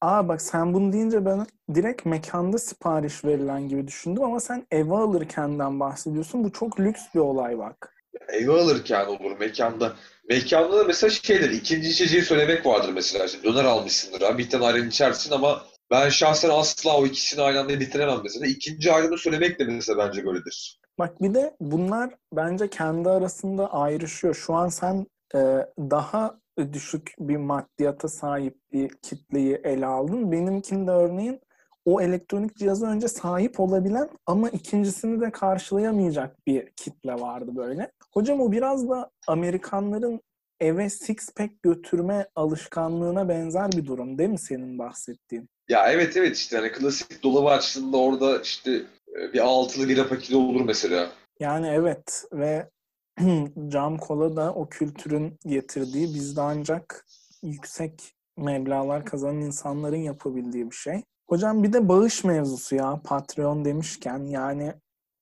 Aa 0.00 0.28
bak 0.28 0.42
sen 0.42 0.74
bunu 0.74 0.92
deyince 0.92 1.24
ben 1.24 1.46
direkt 1.74 2.06
mekanda 2.06 2.58
sipariş 2.58 3.24
verilen 3.24 3.68
gibi 3.68 3.86
düşündüm 3.86 4.22
ama 4.22 4.40
sen 4.40 4.66
eve 4.70 4.94
alırkenden 4.94 5.80
bahsediyorsun. 5.80 6.44
Bu 6.44 6.52
çok 6.52 6.80
lüks 6.80 7.02
bir 7.14 7.20
olay 7.20 7.58
bak. 7.58 7.94
Eve 8.28 8.52
alırken 8.52 9.06
olur 9.06 9.38
mekanda. 9.38 9.96
Mekanda 10.28 10.78
da 10.78 10.84
mesela 10.84 11.10
şeyler 11.10 11.50
ikinci 11.50 11.88
içeceği 11.88 12.22
söylemek 12.22 12.66
vardır 12.66 12.92
mesela. 12.92 13.24
İşte 13.24 13.42
döner 13.42 13.64
almışsındır 13.64 14.20
abi 14.22 14.38
bir 14.38 14.50
tane 14.50 14.66
ayran 14.66 14.88
içersin 14.88 15.32
ama 15.32 15.62
ben 15.90 16.08
şahsen 16.08 16.50
asla 16.50 16.96
o 16.96 17.06
ikisini 17.06 17.42
aynı 17.42 17.60
anda 17.60 17.80
bitiremem 17.80 18.20
mesela. 18.24 18.46
İkinci 18.46 18.92
ayranı 18.92 19.18
söylemek 19.18 19.58
de 19.58 19.64
mesela 19.64 19.98
bence 19.98 20.26
böyledir. 20.26 20.80
Bak 20.98 21.22
bir 21.22 21.34
de 21.34 21.56
bunlar 21.60 22.14
bence 22.32 22.70
kendi 22.70 23.08
arasında 23.08 23.72
ayrışıyor. 23.72 24.34
Şu 24.34 24.54
an 24.54 24.68
sen 24.68 25.06
e, 25.34 25.38
daha 25.78 26.40
düşük 26.72 27.14
bir 27.18 27.36
maddiyata 27.36 28.08
sahip 28.08 28.56
bir 28.72 28.88
kitleyi 28.88 29.60
ele 29.64 29.86
aldın. 29.86 30.32
Benimkinde 30.32 30.90
örneğin 30.90 31.40
o 31.84 32.00
elektronik 32.00 32.56
cihaza 32.56 32.86
önce 32.86 33.08
sahip 33.08 33.60
olabilen 33.60 34.08
ama 34.26 34.48
ikincisini 34.48 35.20
de 35.20 35.30
karşılayamayacak 35.30 36.46
bir 36.46 36.70
kitle 36.76 37.14
vardı 37.14 37.56
böyle. 37.56 37.92
Hocam 38.12 38.40
o 38.40 38.52
biraz 38.52 38.88
da 38.88 39.10
Amerikanların 39.26 40.20
eve 40.60 40.90
six 40.90 41.34
pack 41.36 41.62
götürme 41.62 42.28
alışkanlığına 42.34 43.28
benzer 43.28 43.72
bir 43.72 43.86
durum 43.86 44.18
değil 44.18 44.30
mi 44.30 44.38
senin 44.38 44.78
bahsettiğin? 44.78 45.48
Ya 45.68 45.92
evet 45.92 46.16
evet 46.16 46.36
işte 46.36 46.56
hani 46.56 46.72
klasik 46.72 47.22
dolabı 47.22 47.48
açtığında 47.48 47.96
orada 47.96 48.40
işte 48.40 48.82
bir 49.14 49.40
altılı 49.40 49.88
bira 49.88 50.08
paketi 50.08 50.36
olur 50.36 50.60
mesela. 50.60 51.10
Yani 51.40 51.66
evet 51.66 52.24
ve 52.32 52.70
cam 53.68 53.98
kola 53.98 54.36
da 54.36 54.54
o 54.54 54.68
kültürün 54.68 55.38
getirdiği 55.46 56.14
bizde 56.14 56.40
ancak 56.40 57.06
yüksek 57.42 58.14
meblağlar 58.36 59.04
kazanan 59.04 59.40
insanların 59.40 59.96
yapabildiği 59.96 60.70
bir 60.70 60.76
şey. 60.76 61.02
Hocam 61.28 61.62
bir 61.62 61.72
de 61.72 61.88
bağış 61.88 62.24
mevzusu 62.24 62.76
ya 62.76 63.00
Patreon 63.04 63.64
demişken 63.64 64.18
yani 64.18 64.72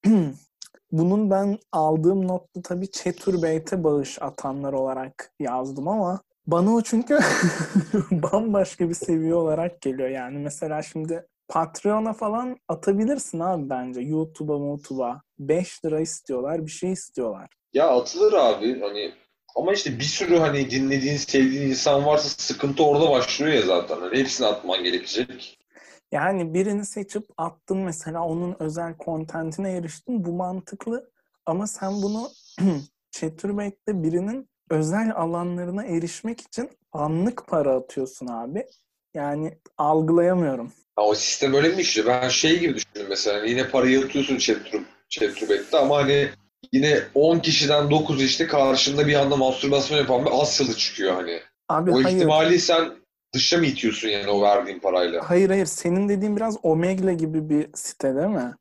bunun 0.91 1.29
ben 1.29 1.57
aldığım 1.71 2.27
notta 2.27 2.61
tabii 2.61 2.91
Çeturbeyt'e 2.91 3.83
bağış 3.83 4.21
atanlar 4.21 4.73
olarak 4.73 5.31
yazdım 5.39 5.87
ama 5.87 6.21
bana 6.47 6.75
o 6.75 6.81
çünkü 6.81 7.19
bambaşka 8.11 8.89
bir 8.89 8.93
seviye 8.93 9.35
olarak 9.35 9.81
geliyor 9.81 10.09
yani. 10.09 10.37
Mesela 10.37 10.81
şimdi 10.81 11.27
Patreon'a 11.47 12.13
falan 12.13 12.57
atabilirsin 12.67 13.39
abi 13.39 13.69
bence. 13.69 14.01
YouTube'a, 14.01 14.57
YouTube'a. 14.57 15.21
5 15.39 15.85
lira 15.85 15.99
istiyorlar, 15.99 16.65
bir 16.65 16.71
şey 16.71 16.91
istiyorlar. 16.91 17.49
Ya 17.73 17.87
atılır 17.87 18.33
abi 18.33 18.81
hani 18.81 19.13
ama 19.55 19.73
işte 19.73 19.99
bir 19.99 20.03
sürü 20.03 20.37
hani 20.37 20.69
dinlediğin, 20.71 21.17
sevdiğin 21.17 21.69
insan 21.69 22.05
varsa 22.05 22.29
sıkıntı 22.29 22.83
orada 22.83 23.09
başlıyor 23.09 23.53
ya 23.53 23.61
zaten. 23.61 23.99
Hani 23.99 24.17
hepsini 24.17 24.47
atman 24.47 24.83
gerekecek. 24.83 25.59
Yani 26.11 26.53
birini 26.53 26.85
seçip 26.85 27.23
attın 27.37 27.77
mesela 27.77 28.23
onun 28.23 28.55
özel 28.59 28.97
kontentine 28.97 29.71
eriştin. 29.71 30.25
Bu 30.25 30.33
mantıklı. 30.33 31.11
Ama 31.45 31.67
sen 31.67 31.91
bunu 31.91 32.29
Chaturbate 33.11 34.03
birinin 34.03 34.49
özel 34.69 35.11
alanlarına 35.15 35.83
erişmek 35.83 36.41
için 36.41 36.69
anlık 36.91 37.47
para 37.47 37.75
atıyorsun 37.75 38.27
abi. 38.27 38.65
Yani 39.13 39.57
algılayamıyorum. 39.77 40.71
Ha, 40.95 41.03
o 41.03 41.15
sistem 41.15 41.53
öyle 41.53 41.69
mi 41.69 41.81
işliyor? 41.81 42.07
Ben 42.07 42.29
şey 42.29 42.59
gibi 42.59 42.75
düşündüm 42.75 43.05
mesela. 43.09 43.45
Yine 43.45 43.69
parayı 43.69 44.05
atıyorsun 44.05 44.37
Chaturbate 45.09 45.77
ama 45.77 45.97
hani 45.97 46.29
yine 46.71 46.99
10 47.13 47.39
kişiden 47.39 47.91
9 47.91 48.23
işte 48.23 48.47
karşında 48.47 49.07
bir 49.07 49.15
anda 49.15 49.35
mastürbasyon 49.35 49.97
yapan 49.97 50.25
bir 50.25 50.41
Asyalı 50.41 50.73
çıkıyor 50.73 51.13
hani. 51.13 51.39
Abi 51.69 51.91
o 51.91 52.03
hayır. 52.03 52.17
ihtimali 52.17 52.59
sen 52.59 52.91
dışa 53.33 53.57
mı 53.57 53.65
itiyorsun 53.65 54.09
yani 54.09 54.29
o 54.29 54.41
verdiğin 54.41 54.79
parayla? 54.79 55.29
Hayır 55.29 55.49
hayır. 55.49 55.65
Senin 55.65 56.09
dediğin 56.09 56.35
biraz 56.35 56.57
Omegle 56.63 57.13
gibi 57.13 57.49
bir 57.49 57.69
site 57.75 58.15
değil 58.15 58.27
mi? 58.27 58.53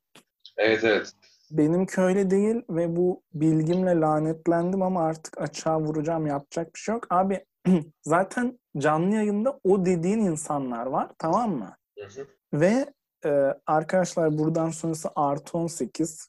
Evet 0.56 0.84
evet. 0.84 1.12
Benimki 1.50 2.00
öyle 2.00 2.30
değil 2.30 2.56
ve 2.70 2.96
bu 2.96 3.22
bilgimle 3.34 4.00
lanetlendim 4.00 4.82
ama 4.82 5.04
artık 5.04 5.40
açığa 5.40 5.80
vuracağım 5.80 6.26
yapacak 6.26 6.74
bir 6.74 6.80
şey 6.80 6.94
yok. 6.94 7.06
Abi 7.10 7.44
zaten 8.02 8.58
canlı 8.78 9.14
yayında 9.14 9.60
o 9.64 9.84
dediğin 9.86 10.18
insanlar 10.18 10.86
var 10.86 11.10
tamam 11.18 11.50
mı? 11.50 11.76
Hı 11.98 12.04
hı. 12.04 12.26
Ve 12.52 12.92
e, 13.24 13.30
arkadaşlar 13.66 14.38
buradan 14.38 14.70
sonrası 14.70 15.08
artı 15.16 15.58
18 15.58 16.28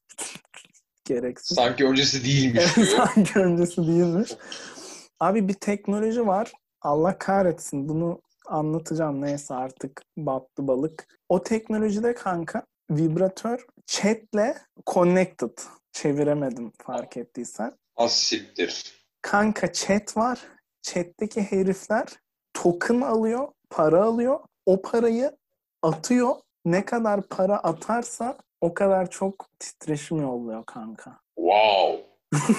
gereksiz. 1.05 1.55
Sanki 1.55 1.85
öncesi 1.85 2.25
değilmiş. 2.25 2.65
Sanki 2.95 3.39
öncesi 3.39 3.87
değilmiş. 3.87 4.31
Abi 5.19 5.47
bir 5.47 5.53
teknoloji 5.53 6.27
var. 6.27 6.51
Allah 6.81 7.17
kahretsin 7.17 7.89
bunu 7.89 8.21
anlatacağım 8.47 9.21
neyse 9.21 9.53
artık 9.53 10.01
battı 10.17 10.67
balık. 10.67 11.07
O 11.29 11.43
teknolojide 11.43 12.13
kanka 12.13 12.65
vibratör 12.91 13.65
chatle 13.87 14.57
connected. 14.87 15.57
Çeviremedim 15.91 16.71
fark 16.77 17.17
ettiysen. 17.17 17.71
Az 17.95 18.13
siktir. 18.13 19.03
Kanka 19.21 19.73
chat 19.73 20.17
var. 20.17 20.39
Chat'teki 20.81 21.41
herifler 21.41 22.07
token 22.53 23.01
alıyor, 23.01 23.47
para 23.69 24.03
alıyor. 24.03 24.39
O 24.65 24.81
parayı 24.81 25.37
atıyor. 25.81 26.35
Ne 26.65 26.85
kadar 26.85 27.21
para 27.21 27.57
atarsa 27.57 28.37
o 28.61 28.73
kadar 28.73 29.09
çok 29.09 29.47
titreşim 29.59 30.21
yolluyor 30.21 30.63
kanka. 30.65 31.19
Wow. 31.35 32.03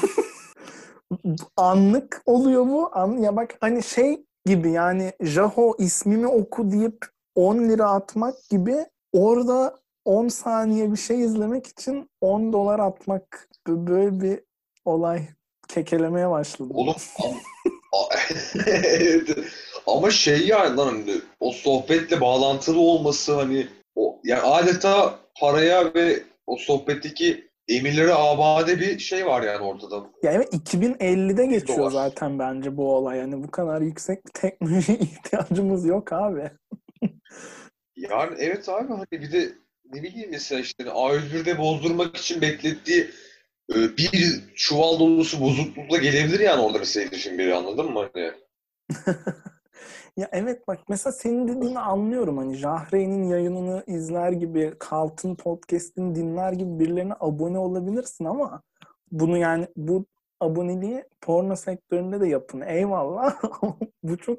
Anlık 1.56 2.22
oluyor 2.26 2.66
bu. 2.66 2.90
An 2.92 3.16
ya 3.16 3.36
bak 3.36 3.56
hani 3.60 3.82
şey 3.82 4.24
gibi 4.46 4.70
yani 4.70 5.12
Jaho 5.20 5.74
ismimi 5.78 6.26
oku 6.26 6.70
deyip 6.70 7.06
10 7.34 7.58
lira 7.58 7.90
atmak 7.90 8.34
gibi 8.50 8.86
orada 9.12 9.78
10 10.04 10.28
saniye 10.28 10.92
bir 10.92 10.96
şey 10.96 11.20
izlemek 11.20 11.66
için 11.66 12.10
10 12.20 12.52
dolar 12.52 12.78
atmak 12.78 13.48
böyle 13.66 14.20
bir 14.20 14.40
olay 14.84 15.28
kekelemeye 15.68 16.30
başladı. 16.30 16.70
Oğlum. 16.74 16.94
ama 19.96 20.10
şey 20.10 20.46
yani 20.46 20.76
lan 20.76 20.86
hani 20.86 21.20
o 21.40 21.52
sohbetle 21.52 22.20
bağlantılı 22.20 22.80
olması 22.80 23.34
hani 23.34 23.66
o 23.94 24.20
yani 24.24 24.40
adeta 24.40 25.18
paraya 25.40 25.94
ve 25.94 26.22
o 26.46 26.56
sohbetteki 26.56 27.48
emirlere 27.68 28.14
abade 28.14 28.80
bir 28.80 28.98
şey 28.98 29.26
var 29.26 29.42
yani 29.42 29.64
ortada. 29.64 30.06
Ya 30.22 30.32
evet 30.32 30.54
2050'de 30.54 31.46
geçiyor 31.46 31.78
Dolar. 31.78 31.90
zaten 31.90 32.38
bence 32.38 32.76
bu 32.76 32.94
olay. 32.94 33.18
Yani 33.18 33.42
bu 33.42 33.50
kadar 33.50 33.80
yüksek 33.80 34.26
bir 34.26 34.32
teknolojiye 34.32 34.98
ihtiyacımız 35.00 35.86
yok 35.86 36.12
abi. 36.12 36.50
Yani 37.96 38.36
evet 38.38 38.68
abi 38.68 38.88
hani 38.88 39.06
bir 39.10 39.32
de 39.32 39.52
ne 39.92 40.02
bileyim 40.02 40.30
mesela 40.30 40.60
işte 40.60 40.84
hani 40.84 40.98
A101'de 40.98 41.58
bozdurmak 41.58 42.16
için 42.16 42.40
beklettiği 42.40 43.10
e, 43.74 43.96
bir 43.96 44.40
çuval 44.54 44.98
dolusu 44.98 45.40
bozuklukla 45.40 45.96
gelebilir 45.96 46.40
yani 46.40 46.60
orada 46.60 46.78
mesela 46.78 47.06
için 47.06 47.38
biri 47.38 47.54
anladın 47.54 47.92
mı 47.92 48.08
hani? 48.14 48.32
Ya 50.16 50.28
evet 50.32 50.68
bak 50.68 50.78
mesela 50.88 51.12
senin 51.12 51.48
dediğini 51.48 51.78
anlıyorum. 51.78 52.38
Hani 52.38 52.54
Jahreyn'in 52.54 53.28
yayınını 53.28 53.84
izler 53.86 54.32
gibi, 54.32 54.74
Kalt'ın 54.78 55.34
podcast'ini 55.34 56.14
dinler 56.14 56.52
gibi 56.52 56.78
birilerine 56.78 57.14
abone 57.20 57.58
olabilirsin 57.58 58.24
ama 58.24 58.62
bunu 59.10 59.38
yani 59.38 59.68
bu 59.76 60.06
aboneliği 60.40 61.04
porno 61.20 61.56
sektöründe 61.56 62.20
de 62.20 62.28
yapın. 62.28 62.60
Eyvallah 62.60 63.42
bu 64.02 64.16
çok 64.16 64.38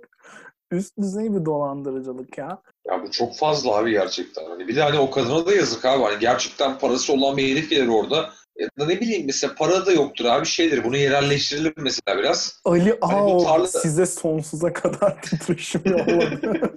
üst 0.72 0.98
düzey 0.98 1.34
bir 1.34 1.46
dolandırıcılık 1.46 2.38
ya. 2.38 2.62
Ya 2.86 3.04
bu 3.04 3.12
çok 3.12 3.36
fazla 3.36 3.76
abi 3.76 3.92
gerçekten. 3.92 4.50
Hani 4.50 4.68
bir 4.68 4.76
de 4.76 4.82
hani 4.82 5.00
o 5.00 5.12
kadına 5.12 5.46
da 5.46 5.56
yazık 5.56 5.86
abi. 5.86 6.04
Hani 6.04 6.20
gerçekten 6.20 6.80
parası 6.80 7.14
olan 7.14 7.38
bir 7.38 7.52
herif 7.52 7.70
gelir 7.70 7.88
orada. 7.88 8.30
Ya 8.60 8.70
da 8.80 8.86
ne 8.86 9.02
bileyim 9.02 9.26
mesela 9.26 9.56
para 9.56 9.86
da 9.86 9.92
yoktur 9.92 10.26
abi 10.26 10.46
şeydir. 10.46 10.84
Bunu 10.84 10.98
yerelleştirelim 10.98 11.74
mesela 11.78 12.18
biraz. 12.18 12.62
Ali 12.66 12.98
Hani 13.02 13.34
Aa 13.34 13.38
tarla- 13.38 13.68
size 13.68 14.06
sonsuza 14.06 14.74
kadar 14.74 15.22
titreşim 15.22 15.82
yolladı. 15.86 16.62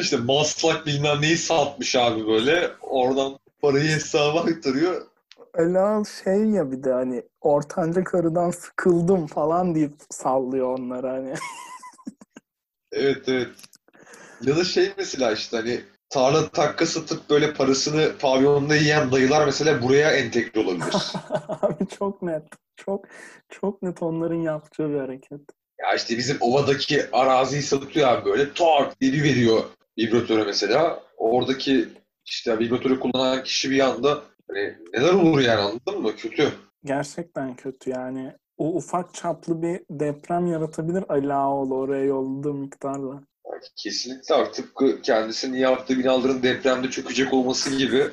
işte 0.00 0.16
maslak 0.16 0.86
bilmem 0.86 1.22
neyi 1.22 1.36
satmış 1.38 1.96
abi 1.96 2.26
böyle. 2.26 2.70
Oradan 2.80 3.38
parayı 3.60 3.88
hesaba 3.90 4.40
aktarıyor. 4.40 5.06
Ela 5.58 6.02
şey 6.24 6.44
ya 6.44 6.72
bir 6.72 6.84
de 6.84 6.92
hani 6.92 7.22
ortanca 7.40 8.04
karıdan 8.04 8.50
sıkıldım 8.50 9.26
falan 9.26 9.74
deyip 9.74 9.92
sallıyor 10.10 10.78
onları 10.78 11.06
hani. 11.06 11.34
Evet 12.92 13.28
evet. 13.28 13.48
Ya 14.42 14.56
da 14.56 14.64
şey 14.64 14.92
mesela 14.96 15.32
işte 15.32 15.56
hani 15.56 15.80
tarla 16.10 16.48
takka 16.48 16.86
satıp 16.86 17.30
böyle 17.30 17.52
parasını 17.52 18.12
pavyonda 18.18 18.76
yiyen 18.76 19.12
dayılar 19.12 19.46
mesela 19.46 19.82
buraya 19.82 20.10
entegre 20.12 20.60
olabilir. 20.60 20.94
Abi 21.48 21.86
çok 21.98 22.22
net. 22.22 22.42
Çok 22.76 23.04
çok 23.48 23.82
net 23.82 24.02
onların 24.02 24.40
yapacağı 24.40 24.90
bir 24.90 24.98
hareket. 24.98 25.40
ya 25.80 25.94
işte 25.94 26.18
bizim 26.18 26.36
ovadaki 26.40 27.10
araziyi 27.12 27.62
satıyor 27.62 28.08
abi 28.08 28.24
böyle 28.24 28.52
tak 28.54 29.00
diye 29.00 29.12
bir 29.12 29.24
veriyor 29.24 29.62
vibratöre 29.98 30.44
mesela. 30.44 31.02
Oradaki 31.16 31.88
işte 32.24 32.58
vibratörü 32.58 33.00
kullanan 33.00 33.42
kişi 33.42 33.70
bir 33.70 33.80
anda 33.80 34.22
hani 34.48 34.74
neler 34.92 35.12
olur 35.12 35.40
yani 35.40 35.60
anladın 35.60 36.02
mı? 36.02 36.16
Kötü. 36.16 36.52
Gerçekten 36.84 37.56
kötü 37.56 37.90
yani. 37.90 38.32
O 38.56 38.76
ufak 38.76 39.14
çaplı 39.14 39.62
bir 39.62 39.80
deprem 39.90 40.46
yaratabilir 40.46 41.04
Ali 41.08 41.34
Ağaoğlu 41.34 41.74
oraya 41.76 42.04
yolladığı 42.04 42.54
miktarla. 42.54 43.22
Yani 43.52 43.62
kesinlikle 43.76 44.34
artık 44.34 44.54
tıpkı 44.54 45.02
kendisinin 45.02 45.58
yaptığı 45.58 45.98
binaların 45.98 46.42
depremde 46.42 46.90
çökecek 46.90 47.34
olması 47.34 47.76
gibi 47.76 48.10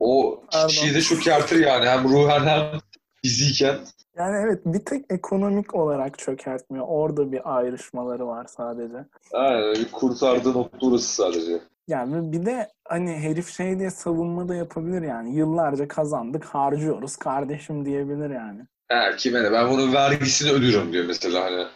o 0.00 0.42
kişiyi 0.68 0.94
de 0.94 1.00
çökertir 1.00 1.66
yani 1.66 1.86
hem 1.88 2.04
ruhen 2.04 2.46
hem 2.46 2.80
fiziken. 3.22 3.76
Yani 4.16 4.36
evet 4.36 4.60
bir 4.64 4.84
tek 4.84 5.04
ekonomik 5.10 5.74
olarak 5.74 6.18
çökertmiyor. 6.18 6.84
Orada 6.88 7.32
bir 7.32 7.56
ayrışmaları 7.56 8.26
var 8.26 8.46
sadece. 8.56 9.04
Yani 9.32 9.74
bir 9.74 9.92
kurtardığı 9.92 10.52
nokta 10.52 10.86
orası 10.86 11.14
sadece. 11.14 11.60
Yani 11.88 12.32
bir 12.32 12.46
de 12.46 12.68
hani 12.88 13.12
herif 13.12 13.48
şey 13.48 13.78
diye 13.78 13.90
savunma 13.90 14.48
da 14.48 14.54
yapabilir 14.54 15.02
yani. 15.02 15.36
Yıllarca 15.36 15.88
kazandık 15.88 16.44
harcıyoruz 16.44 17.16
kardeşim 17.16 17.84
diyebilir 17.84 18.30
yani. 18.30 18.60
Ha, 18.88 19.16
kime 19.16 19.42
ne? 19.42 19.52
Ben 19.52 19.70
bunun 19.70 19.92
vergisini 19.92 20.50
ödüyorum 20.50 20.92
diyor 20.92 21.04
mesela 21.04 21.44
hani. 21.44 21.66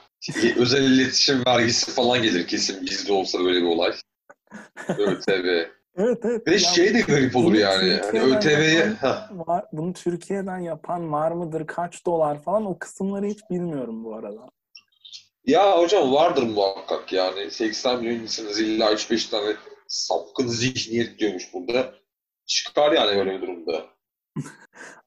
Özel 0.56 0.82
iletişim 0.82 1.46
vergisi 1.46 1.90
falan 1.90 2.22
gelir 2.22 2.46
kesin 2.46 2.86
bizde 2.86 3.12
olsa 3.12 3.38
böyle 3.38 3.60
bir 3.60 3.66
olay. 3.66 3.92
ÖTV. 4.88 5.64
Evet 5.96 6.18
evet. 6.24 6.48
Ve 6.48 6.52
Ya 6.52 6.58
şey 6.58 6.94
de 6.94 7.00
garip 7.00 7.36
olur 7.36 7.54
yani. 7.54 8.00
Hani 8.04 8.20
ÖTV'ye... 8.20 8.92
var, 9.30 9.64
bunu 9.72 9.92
Türkiye'den 9.92 10.58
yapan 10.58 11.12
var 11.12 11.32
mıdır? 11.32 11.66
Kaç 11.66 12.06
dolar 12.06 12.42
falan 12.42 12.66
o 12.66 12.78
kısımları 12.78 13.26
hiç 13.26 13.38
bilmiyorum 13.50 14.04
bu 14.04 14.14
arada. 14.14 14.48
Ya 15.46 15.78
hocam 15.78 16.12
vardır 16.12 16.42
muhakkak 16.42 17.12
yani. 17.12 17.50
80 17.50 17.98
milyon 17.98 18.20
insanız 18.20 18.60
illa 18.60 18.92
3-5 18.92 19.30
tane 19.30 19.56
sapkın 19.88 20.46
zihniyet 20.48 21.18
diyormuş 21.18 21.54
burada. 21.54 21.94
Çıkar 22.46 22.92
yani 22.92 23.16
böyle 23.16 23.36
bir 23.36 23.42
durumda. 23.42 23.84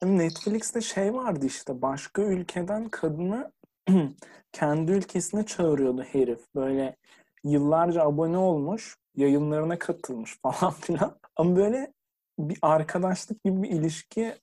Hani 0.01 0.17
Netflix'te 0.17 0.81
şey 0.81 1.13
vardı 1.13 1.45
işte 1.45 1.81
başka 1.81 2.21
ülkeden 2.21 2.89
kadını 2.89 3.51
kendi 4.51 4.91
ülkesine 4.91 5.45
çağırıyordu 5.45 6.03
herif. 6.03 6.39
Böyle 6.55 6.95
yıllarca 7.43 8.03
abone 8.03 8.37
olmuş, 8.37 8.97
yayınlarına 9.15 9.79
katılmış 9.79 10.37
falan 10.41 10.71
filan. 10.71 11.19
Ama 11.35 11.55
böyle 11.55 11.93
bir 12.39 12.57
arkadaşlık 12.61 13.43
gibi 13.43 13.63
bir 13.63 13.69
ilişki 13.69 14.33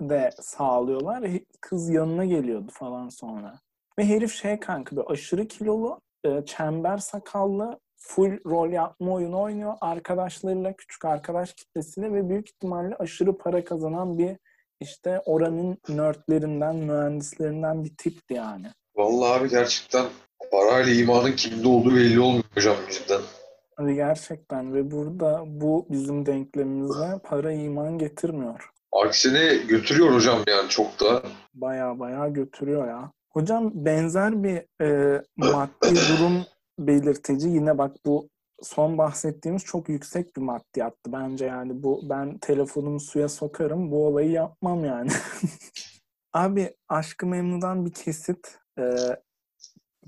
de 0.00 0.30
sağlıyorlar. 0.40 1.24
Kız 1.60 1.88
yanına 1.90 2.24
geliyordu 2.24 2.70
falan 2.72 3.08
sonra. 3.08 3.58
Ve 3.98 4.04
herif 4.04 4.34
şey 4.34 4.60
kanka 4.60 4.96
böyle 4.96 5.08
aşırı 5.08 5.48
kilolu, 5.48 6.00
e, 6.24 6.44
çember 6.44 6.98
sakallı, 6.98 7.80
full 7.96 8.38
rol 8.46 8.70
yapma 8.70 9.12
oyunu 9.12 9.40
oynuyor. 9.40 9.74
Arkadaşlarıyla, 9.80 10.72
küçük 10.72 11.04
arkadaş 11.04 11.54
kitlesiyle 11.54 12.12
ve 12.12 12.28
büyük 12.28 12.48
ihtimalle 12.48 12.96
aşırı 12.96 13.38
para 13.38 13.64
kazanan 13.64 14.18
bir 14.18 14.36
işte 14.80 15.22
oranın 15.26 15.78
nerdlerinden, 15.88 16.76
mühendislerinden 16.76 17.84
bir 17.84 17.96
tipti 17.96 18.34
yani. 18.34 18.66
Vallahi 18.96 19.40
abi 19.40 19.48
gerçekten 19.48 20.06
parayla 20.50 20.94
imanın 20.94 21.32
kimde 21.32 21.68
olduğu 21.68 21.96
belli 21.96 22.20
olmuyor 22.20 22.44
hocam 22.54 22.76
cidden. 22.90 23.20
Abi 23.76 23.94
gerçekten 23.94 24.74
ve 24.74 24.90
burada 24.90 25.42
bu 25.46 25.86
bizim 25.90 26.26
denklemimize 26.26 27.20
para 27.24 27.52
iman 27.52 27.98
getirmiyor. 27.98 28.70
Aksine 28.92 29.56
götürüyor 29.56 30.14
hocam 30.14 30.42
yani 30.48 30.68
çok 30.68 31.00
da. 31.00 31.22
Baya 31.54 31.98
baya 31.98 32.28
götürüyor 32.28 32.88
ya. 32.88 33.12
Hocam 33.30 33.70
benzer 33.74 34.42
bir 34.42 34.84
e, 34.84 35.22
maddi 35.36 35.94
durum 36.08 36.44
belirtici 36.78 37.50
yine 37.50 37.78
bak 37.78 37.96
bu 38.06 38.28
son 38.62 38.98
bahsettiğimiz 38.98 39.64
çok 39.64 39.88
yüksek 39.88 40.36
bir 40.36 40.42
maddiyattı 40.42 41.12
bence 41.12 41.46
yani 41.46 41.82
bu 41.82 42.00
ben 42.10 42.38
telefonumu 42.38 43.00
suya 43.00 43.28
sokarım 43.28 43.90
bu 43.90 44.06
olayı 44.06 44.30
yapmam 44.30 44.84
yani. 44.84 45.10
Abi 46.32 46.74
Aşkı 46.88 47.26
Memnu'dan 47.26 47.86
bir 47.86 47.92
kesit 47.92 48.58
e, 48.78 48.84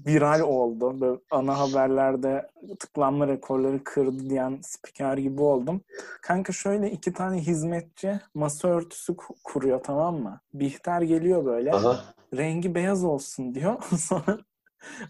viral 0.07 0.40
oldu. 0.40 1.00
Böyle 1.00 1.20
ana 1.31 1.59
haberlerde 1.59 2.50
tıklanma 2.79 3.29
rekorları 3.29 3.85
kırdı 3.85 4.31
diyen 4.31 4.59
spiker 4.62 5.18
gibi 5.18 5.42
oldum. 5.42 5.81
Kanka 6.22 6.52
şöyle 6.52 6.90
iki 6.90 7.12
tane 7.12 7.38
hizmetçi 7.38 8.20
masa 8.35 8.68
örtüsü 8.68 9.16
kuruyor 9.44 9.81
tamam 9.83 10.16
mı? 10.22 10.40
Bihter 10.55 11.02
geliyor 11.02 11.44
böyle. 11.44 11.72
Aha. 11.72 12.05
Rengi 12.37 12.74
beyaz 12.74 13.05
olsun 13.05 13.55
diyor. 13.55 13.83
Sonra 13.98 14.38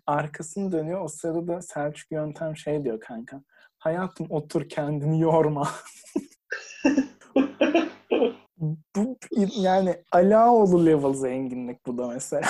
arkasını 0.06 0.72
dönüyor. 0.72 1.00
O 1.00 1.08
sırada 1.08 1.48
da 1.48 1.62
Selçuk 1.62 2.12
Yöntem 2.12 2.56
şey 2.56 2.84
diyor 2.84 3.00
kanka. 3.00 3.42
Hayatım 3.78 4.26
otur 4.30 4.68
kendini 4.68 5.20
yorma. 5.20 5.68
bu 8.96 9.18
yani 9.56 9.96
Alaoğlu 10.12 10.86
level 10.86 11.12
zenginlik 11.12 11.86
bu 11.86 11.98
da 11.98 12.08
mesela. 12.08 12.48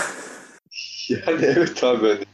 Yani 1.27 1.45
evet 1.45 1.85
abi. 1.85 2.09
Hani. 2.09 2.25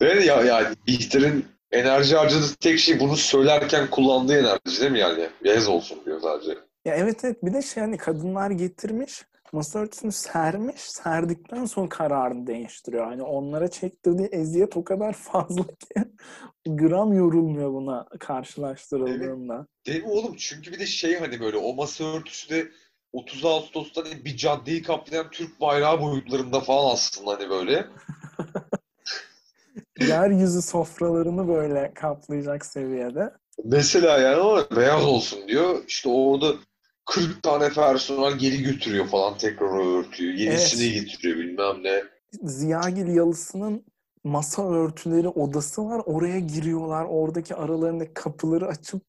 Evet 0.00 0.26
ya 0.26 0.42
yani 0.42 0.66
Bihter'in 0.86 1.46
enerji 1.72 2.16
harcadığı 2.16 2.54
tek 2.60 2.78
şey 2.78 3.00
bunu 3.00 3.16
söylerken 3.16 3.90
kullandığı 3.90 4.38
enerji 4.38 4.80
değil 4.80 4.92
mi 4.92 4.98
yani? 4.98 5.28
Beyaz 5.44 5.68
olsun 5.68 5.98
diyor 6.06 6.20
sadece. 6.20 6.50
Ya 6.84 6.94
evet 6.94 7.24
evet 7.24 7.36
bir 7.42 7.54
de 7.54 7.62
şey 7.62 7.82
hani 7.82 7.96
kadınlar 7.96 8.50
getirmiş 8.50 9.22
masa 9.52 9.78
örtüsünü 9.78 10.12
sermiş 10.12 10.80
serdikten 10.80 11.64
sonra 11.64 11.88
kararını 11.88 12.46
değiştiriyor. 12.46 13.06
Hani 13.06 13.22
onlara 13.22 13.68
çektirdiği 13.68 14.28
eziyet 14.28 14.76
o 14.76 14.84
kadar 14.84 15.12
fazla 15.12 15.62
ki 15.62 15.94
gram 16.66 17.12
yorulmuyor 17.12 17.72
buna 17.72 18.08
karşılaştırıldığında. 18.20 19.54
Evet. 19.54 19.86
Değil 19.86 20.04
mi 20.04 20.10
oğlum? 20.10 20.36
Çünkü 20.36 20.72
bir 20.72 20.78
de 20.78 20.86
şey 20.86 21.18
hani 21.18 21.40
böyle 21.40 21.56
o 21.56 21.74
masa 21.74 22.04
örtüsü 22.04 22.50
de 22.50 22.68
30 23.12 23.44
Ağustos'ta 23.44 24.04
hani 24.04 24.24
bir 24.24 24.36
caddeyi 24.36 24.82
kaplayan 24.82 25.30
Türk 25.30 25.60
bayrağı 25.60 26.00
boyutlarında 26.00 26.60
falan 26.60 26.92
aslında 26.92 27.30
hani 27.30 27.50
böyle. 27.50 27.86
Yeryüzü 30.00 30.62
sofralarını 30.62 31.48
böyle 31.48 31.92
kaplayacak 31.94 32.66
seviyede. 32.66 33.32
Mesela 33.64 34.18
yani 34.18 34.36
ama 34.36 34.76
beyaz 34.76 35.04
olsun 35.04 35.48
diyor. 35.48 35.84
İşte 35.88 36.08
orada 36.08 36.54
40 37.06 37.42
tane 37.42 37.68
personel 37.68 38.38
geri 38.38 38.62
götürüyor 38.62 39.06
falan 39.06 39.36
tekrar 39.36 39.66
o 39.66 39.98
örtüyü. 39.98 40.40
Yenisini 40.40 40.84
evet. 40.84 40.94
getiriyor 40.94 41.38
bilmem 41.38 41.82
ne. 41.82 42.02
Ziyagil 42.42 43.16
Yalısı'nın 43.16 43.84
masa 44.24 44.70
örtüleri 44.70 45.28
odası 45.28 45.84
var. 45.84 46.02
Oraya 46.06 46.38
giriyorlar. 46.38 47.06
Oradaki 47.08 47.54
aralarındaki 47.54 48.14
kapıları 48.14 48.66
açıp 48.66 49.02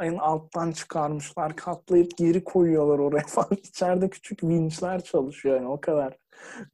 en 0.00 0.16
alttan 0.16 0.72
çıkarmışlar. 0.72 1.56
Katlayıp 1.56 2.16
geri 2.16 2.44
koyuyorlar 2.44 2.98
oraya 2.98 3.26
falan. 3.26 3.48
İçeride 3.64 4.10
küçük 4.10 4.44
vinçler 4.44 5.04
çalışıyor. 5.04 5.56
Yani 5.56 5.68
o 5.68 5.80
kadar 5.80 6.16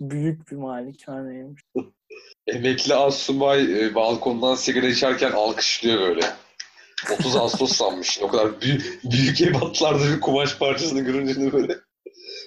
büyük 0.01 0.51
bir 0.51 0.57
malikaneymiş. 0.57 1.63
Emekli 2.47 2.95
Asubay 2.95 3.87
e, 3.87 3.95
balkondan 3.95 4.55
sigara 4.55 4.87
içerken 4.87 5.33
alkışlıyor 5.33 6.01
böyle. 6.01 6.21
30 7.19 7.37
Ağustos 7.37 7.73
sanmış. 7.73 8.19
O 8.23 8.29
kadar 8.29 8.61
büyük, 8.61 9.01
büyük 9.05 9.41
ebatlarda 9.41 10.05
bir 10.15 10.21
kumaş 10.21 10.59
parçasını 10.59 11.01
görünce 11.01 11.41
de 11.41 11.53
böyle. 11.53 11.77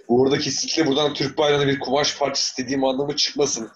Bu 0.10 0.24
arada 0.24 0.38
kesinlikle 0.38 0.88
buradan 0.88 1.14
Türk 1.14 1.38
bayrağına 1.38 1.68
bir 1.68 1.80
kumaş 1.80 2.18
parçası 2.18 2.64
dediğim 2.64 2.84
anlamı 2.84 3.16
çıkmasın. 3.16 3.70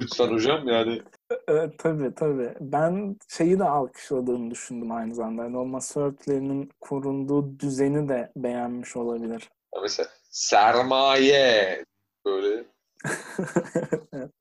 Lütfen 0.00 0.28
hocam 0.28 0.68
yani. 0.68 1.02
Evet, 1.48 1.78
tabii 1.78 2.14
tabii. 2.14 2.54
Ben 2.60 3.16
şeyi 3.28 3.58
de 3.58 3.64
alkışladığını 3.64 4.50
düşündüm 4.50 4.92
aynı 4.92 5.14
zamanda. 5.14 5.42
Yani 5.42 5.58
o 5.58 5.64
masa 5.64 6.00
örtülerinin 6.00 6.70
korunduğu 6.80 7.58
düzeni 7.58 8.08
de 8.08 8.32
beğenmiş 8.36 8.96
olabilir. 8.96 9.50
mesela 9.82 10.08
sermaye 10.30 11.84
böyle. 12.26 12.64
evet. 14.12 14.32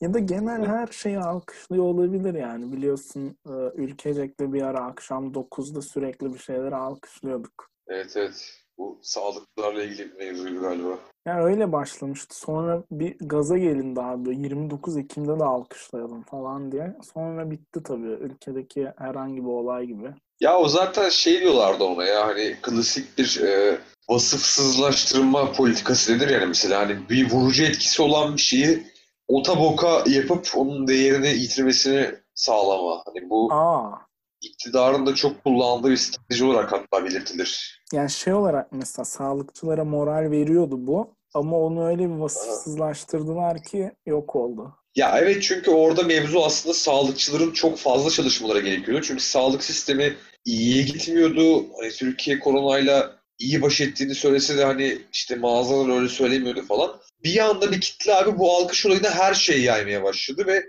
Ya 0.00 0.14
da 0.14 0.18
genel 0.18 0.66
her 0.66 0.86
şeyi 0.86 1.18
alkışlıyor 1.18 1.84
olabilir 1.84 2.34
yani. 2.34 2.72
Biliyorsun 2.72 3.38
e, 3.46 3.52
ülkecekte 3.74 4.52
bir 4.52 4.62
ara 4.62 4.80
akşam 4.80 5.32
9'da 5.32 5.82
sürekli 5.82 6.34
bir 6.34 6.38
şeyleri 6.38 6.76
alkışlıyorduk. 6.76 7.70
Evet 7.88 8.16
evet. 8.16 8.65
Bu 8.78 8.98
sağlıklarla 9.02 9.82
ilgili 9.82 10.12
bir 10.12 10.18
mevzuydu 10.18 10.60
galiba. 10.60 10.98
Yani 11.26 11.42
öyle 11.42 11.72
başlamıştı. 11.72 12.38
Sonra 12.38 12.82
bir 12.90 13.16
gaza 13.20 13.58
gelindi 13.58 14.00
abi. 14.00 14.30
29 14.30 14.96
Ekim'de 14.96 15.38
de 15.38 15.44
alkışlayalım 15.44 16.22
falan 16.22 16.72
diye. 16.72 16.96
Sonra 17.14 17.50
bitti 17.50 17.82
tabii 17.82 18.06
ülkedeki 18.06 18.92
herhangi 18.98 19.42
bir 19.42 19.48
olay 19.48 19.86
gibi. 19.86 20.14
Ya 20.40 20.58
o 20.58 20.68
zaten 20.68 21.08
şey 21.08 21.40
diyorlardı 21.40 21.84
ona 21.84 22.04
ya 22.04 22.26
hani 22.26 22.56
klasik 22.62 23.18
bir 23.18 23.40
e, 23.42 23.78
vasıfsızlaştırma 24.08 25.52
politikası 25.52 26.20
denir 26.20 26.30
yani 26.30 26.46
mesela 26.46 26.80
hani 26.80 27.08
bir 27.10 27.30
vurucu 27.30 27.64
etkisi 27.64 28.02
olan 28.02 28.36
bir 28.36 28.40
şeyi 28.40 28.86
ota 29.28 29.60
boka 29.60 30.04
yapıp 30.06 30.48
onun 30.56 30.88
değerini 30.88 31.28
yitirmesini 31.28 32.14
sağlama. 32.34 33.02
Hani 33.06 33.30
bu 33.30 33.52
Aa. 33.52 33.92
İktidarın 34.40 35.06
da 35.06 35.14
çok 35.14 35.44
kullandığı 35.44 35.90
bir 35.90 35.96
strateji 35.96 36.44
olarak 36.44 36.72
hatta 36.72 37.04
belirtilir. 37.04 37.82
Yani 37.92 38.10
şey 38.10 38.32
olarak 38.32 38.72
mesela 38.72 39.04
sağlıkçılara 39.04 39.84
moral 39.84 40.30
veriyordu 40.30 40.86
bu. 40.86 41.16
Ama 41.34 41.58
onu 41.58 41.86
öyle 41.86 42.10
bir 42.10 42.14
vasıfsızlaştırdılar 42.14 43.62
ki 43.62 43.90
yok 44.06 44.36
oldu. 44.36 44.74
Ya 44.96 45.18
evet 45.18 45.42
çünkü 45.42 45.70
orada 45.70 46.02
mevzu 46.02 46.40
aslında 46.40 46.74
sağlıkçıların 46.74 47.52
çok 47.52 47.78
fazla 47.78 48.10
çalışmalara 48.10 48.60
gerekiyordu. 48.60 49.02
Çünkü 49.02 49.22
sağlık 49.22 49.64
sistemi 49.64 50.16
iyiye 50.44 50.82
gitmiyordu. 50.82 51.66
Hani 51.80 51.90
Türkiye 51.90 52.38
koronayla 52.38 53.16
iyi 53.38 53.62
baş 53.62 53.80
ettiğini 53.80 54.14
söylese 54.14 54.56
de 54.56 54.64
hani 54.64 54.98
işte 55.12 55.36
mağazalar 55.36 55.96
öyle 55.96 56.08
söylemiyordu 56.08 56.62
falan. 56.62 57.00
Bir 57.24 57.38
anda 57.38 57.72
bir 57.72 57.80
kitle 57.80 58.14
abi 58.14 58.38
bu 58.38 58.56
alkış 58.56 58.86
olayına 58.86 59.10
her 59.10 59.34
şeyi 59.34 59.64
yaymaya 59.64 60.02
başladı 60.02 60.46
ve 60.46 60.64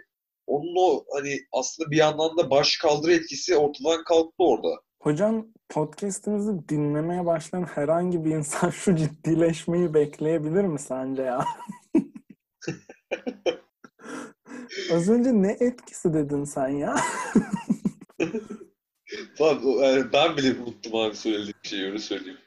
onun 0.48 0.76
o 0.78 1.06
hani 1.14 1.40
aslında 1.52 1.92
bir 1.92 1.98
yandan 1.98 2.38
da 2.38 2.50
baş 2.50 2.78
kaldırı 2.78 3.14
etkisi 3.14 3.58
ortadan 3.58 4.04
kalktı 4.04 4.36
orada. 4.38 4.82
Hocam 5.00 5.48
podcast'imizi 5.70 6.70
dinlemeye 6.70 7.26
başlayan 7.26 7.64
herhangi 7.64 8.26
bir 8.26 8.32
insan 8.32 8.70
şu 8.70 8.96
ciddileşmeyi 8.96 9.94
bekleyebilir 9.94 10.64
mi 10.64 10.80
sence 10.80 11.22
ya? 11.22 11.46
Az 14.94 15.10
önce 15.10 15.34
ne 15.34 15.58
etkisi 15.60 16.14
dedin 16.14 16.44
sen 16.44 16.68
ya? 16.68 16.96
Tamam, 19.38 19.62
ben 20.14 20.38
bile 20.38 20.62
unuttum 20.62 20.96
abi 20.96 21.16
söylediğim 21.16 21.54
şeyi 21.64 21.86
öyle 21.86 22.00
söyleyeyim. 22.00 22.40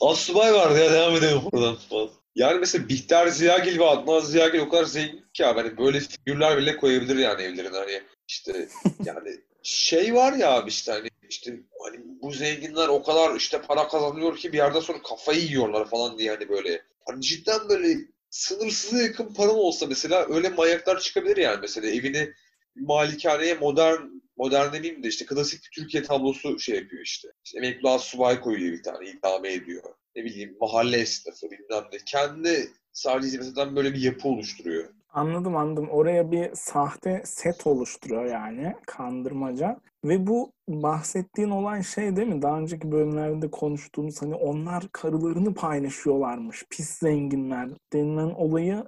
Asubay 0.00 0.54
vardı 0.54 0.78
ya 0.78 0.92
devam 0.92 1.16
edelim 1.16 1.40
buradan 1.52 1.74
falan. 1.74 2.08
Yani 2.40 2.58
mesela 2.58 2.88
Bihter 2.88 3.28
Ziyagil 3.28 3.78
ve 3.78 3.84
Adnan 3.84 4.20
Ziyagil 4.20 4.58
o 4.58 4.68
kadar 4.68 4.84
zengin 4.84 5.24
ki 5.34 5.46
abi. 5.46 5.60
Hani 5.60 5.78
böyle 5.78 6.00
figürler 6.00 6.58
bile 6.58 6.76
koyabilir 6.76 7.16
yani 7.16 7.42
evlerine. 7.42 7.76
Hani 7.76 8.02
işte 8.28 8.68
yani 9.04 9.40
şey 9.62 10.14
var 10.14 10.32
ya 10.32 10.52
abi 10.52 10.68
işte 10.68 10.92
hani 10.92 11.08
işte 11.28 11.60
hani 11.84 11.96
bu 12.22 12.32
zenginler 12.32 12.88
o 12.88 13.02
kadar 13.02 13.36
işte 13.36 13.62
para 13.62 13.88
kazanıyor 13.88 14.36
ki 14.36 14.52
bir 14.52 14.56
yerden 14.56 14.80
sonra 14.80 15.02
kafayı 15.02 15.40
yiyorlar 15.40 15.90
falan 15.90 16.18
diye 16.18 16.30
hani 16.30 16.48
böyle. 16.48 16.82
Hani 17.06 17.22
cidden 17.22 17.68
böyle 17.68 17.96
sınırsıza 18.30 19.02
yakın 19.02 19.34
paran 19.34 19.58
olsa 19.58 19.86
mesela 19.86 20.26
öyle 20.28 20.48
manyaklar 20.48 21.00
çıkabilir 21.00 21.36
yani 21.36 21.58
mesela 21.62 21.88
evini 21.88 22.32
malikaneye 22.76 23.54
modern 23.54 24.00
modern 24.36 24.72
demeyeyim 24.72 25.02
de 25.02 25.08
işte 25.08 25.26
klasik 25.26 25.64
bir 25.64 25.70
Türkiye 25.70 26.02
tablosu 26.02 26.58
şey 26.58 26.76
yapıyor 26.76 27.02
işte. 27.02 27.28
İşte 27.44 27.58
emekli 27.58 27.98
subay 28.00 28.40
koyuyor 28.40 28.72
bir 28.72 28.82
tane 28.82 29.10
idame 29.10 29.52
ediyor. 29.52 29.82
Ne 30.16 30.24
bileyim 30.24 30.56
mahalle 30.60 30.96
esnafı 30.96 31.50
bilmem 31.50 31.84
ne. 31.92 31.98
Kendi 32.06 32.70
sadece 32.92 33.28
hizmetinden 33.28 33.76
böyle 33.76 33.92
bir 33.92 34.00
yapı 34.00 34.28
oluşturuyor. 34.28 34.88
Anladım 35.12 35.56
anladım. 35.56 35.88
Oraya 35.88 36.30
bir 36.30 36.54
sahte 36.54 37.22
set 37.24 37.66
oluşturuyor 37.66 38.24
yani 38.24 38.74
kandırmaca. 38.86 39.80
Ve 40.04 40.26
bu 40.26 40.52
bahsettiğin 40.68 41.50
olan 41.50 41.80
şey 41.80 42.16
değil 42.16 42.28
mi? 42.28 42.42
Daha 42.42 42.58
önceki 42.58 42.92
bölümlerde 42.92 43.50
konuştuğumuz 43.50 44.22
hani 44.22 44.34
onlar 44.34 44.84
karılarını 44.92 45.54
paylaşıyorlarmış. 45.54 46.64
Pis 46.70 46.90
zenginler 46.90 47.68
denilen 47.92 48.30
olayı 48.30 48.84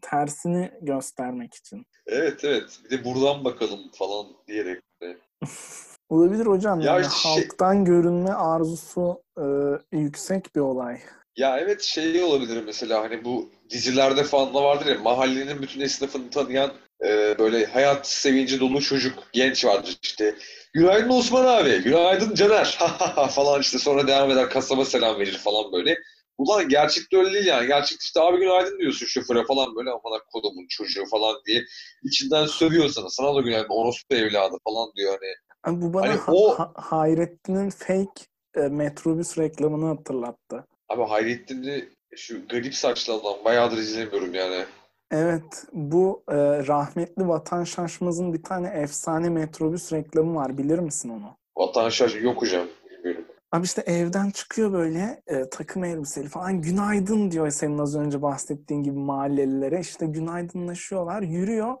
tersini 0.00 0.70
göstermek 0.82 1.54
için. 1.54 1.86
Evet 2.06 2.44
evet. 2.44 2.80
Bir 2.84 2.90
de 2.90 3.04
buradan 3.04 3.44
bakalım 3.44 3.80
falan 3.92 4.26
diyerek 4.46 4.82
de. 5.02 5.18
Olabilir 6.08 6.46
hocam. 6.46 6.80
Ya 6.80 6.92
Yani 6.92 7.04
şey- 7.04 7.32
halktan 7.32 7.84
görünme 7.84 8.32
arzusu 8.32 9.22
e, 9.38 9.44
yüksek 9.92 10.56
bir 10.56 10.60
olay. 10.60 11.00
Ya 11.36 11.58
evet 11.58 11.82
şey 11.82 12.22
olabilir 12.22 12.62
mesela 12.66 13.02
hani 13.02 13.24
bu 13.24 13.50
dizilerde 13.70 14.24
falan 14.24 14.54
da 14.54 14.62
vardır 14.62 14.86
ya 14.86 14.98
mahallenin 14.98 15.62
bütün 15.62 15.80
esnafını 15.80 16.30
tanıyan 16.30 16.72
e, 17.04 17.38
böyle 17.38 17.66
hayat 17.66 18.08
sevinci 18.08 18.60
dolu 18.60 18.80
çocuk 18.80 19.14
genç 19.32 19.64
vardır 19.64 19.98
işte. 20.02 20.34
Günaydın 20.72 21.08
Osman 21.08 21.44
abi, 21.44 21.82
günaydın 21.82 22.34
Caner 22.34 22.78
falan 23.30 23.60
işte 23.60 23.78
sonra 23.78 24.06
devam 24.06 24.30
eder 24.30 24.50
kasaba 24.50 24.84
selam 24.84 25.18
verir 25.20 25.38
falan 25.38 25.72
böyle. 25.72 25.98
Ulan 26.38 26.68
gerçekte 26.68 27.16
öyle 27.16 27.32
değil 27.32 27.46
yani. 27.46 27.66
Gerçekte 27.66 28.04
işte 28.04 28.20
abi 28.20 28.38
günaydın 28.38 28.78
diyorsun 28.78 29.06
şoföre 29.06 29.44
falan 29.44 29.76
böyle 29.76 29.90
amına 29.90 30.18
kodumun 30.32 30.66
çocuğu 30.68 31.04
falan 31.10 31.36
diye 31.46 31.64
içinden 32.04 32.46
sövüyor 32.46 32.88
sana. 32.88 33.10
Sana 33.10 33.34
da 33.34 33.40
günaydın 33.40 33.68
orospu 33.68 34.14
evladı 34.14 34.56
falan 34.64 34.92
diyor 34.96 35.18
hani. 35.20 35.34
Abi 35.64 35.82
bu 35.82 35.94
bana 35.94 36.08
Hani 36.08 36.16
Ha- 36.18 36.32
o- 36.32 36.58
Ha- 36.58 36.72
Hayrettin'in 36.74 37.70
fake 37.70 38.22
e, 38.56 38.60
metrobüs 38.60 39.38
reklamını 39.38 39.86
hatırlattı. 39.86 40.66
Abi 40.88 41.02
Hayrettin'i 41.02 41.88
şu 42.16 42.48
garip 42.48 42.74
saçlı 42.74 43.14
adam 43.14 43.34
bayağıdır 43.44 43.76
izlemiyorum 43.78 44.34
yani. 44.34 44.64
Evet, 45.10 45.64
bu 45.72 46.24
e, 46.28 46.34
rahmetli 46.66 47.28
Vatan 47.28 47.64
Şaşmaz'ın 47.64 48.32
bir 48.34 48.42
tane 48.42 48.68
efsane 48.68 49.28
metrobüs 49.28 49.92
reklamı 49.92 50.34
var. 50.34 50.58
Bilir 50.58 50.78
misin 50.78 51.08
onu? 51.08 51.36
Vatan 51.56 51.88
şaş 51.88 52.22
yok 52.22 52.42
hocam 52.42 52.66
bilmiyorum. 52.90 53.24
Abi 53.52 53.64
işte 53.64 53.82
evden 53.86 54.30
çıkıyor 54.30 54.72
böyle 54.72 55.22
e, 55.26 55.48
takım 55.50 55.84
elbiseli 55.84 56.28
falan. 56.28 56.60
Günaydın 56.62 57.30
diyor 57.30 57.50
senin 57.50 57.78
az 57.78 57.96
önce 57.96 58.22
bahsettiğin 58.22 58.82
gibi 58.82 58.98
mahallelilere. 58.98 59.80
İşte 59.80 60.06
günaydınlaşıyorlar, 60.06 61.22
yürüyor. 61.22 61.74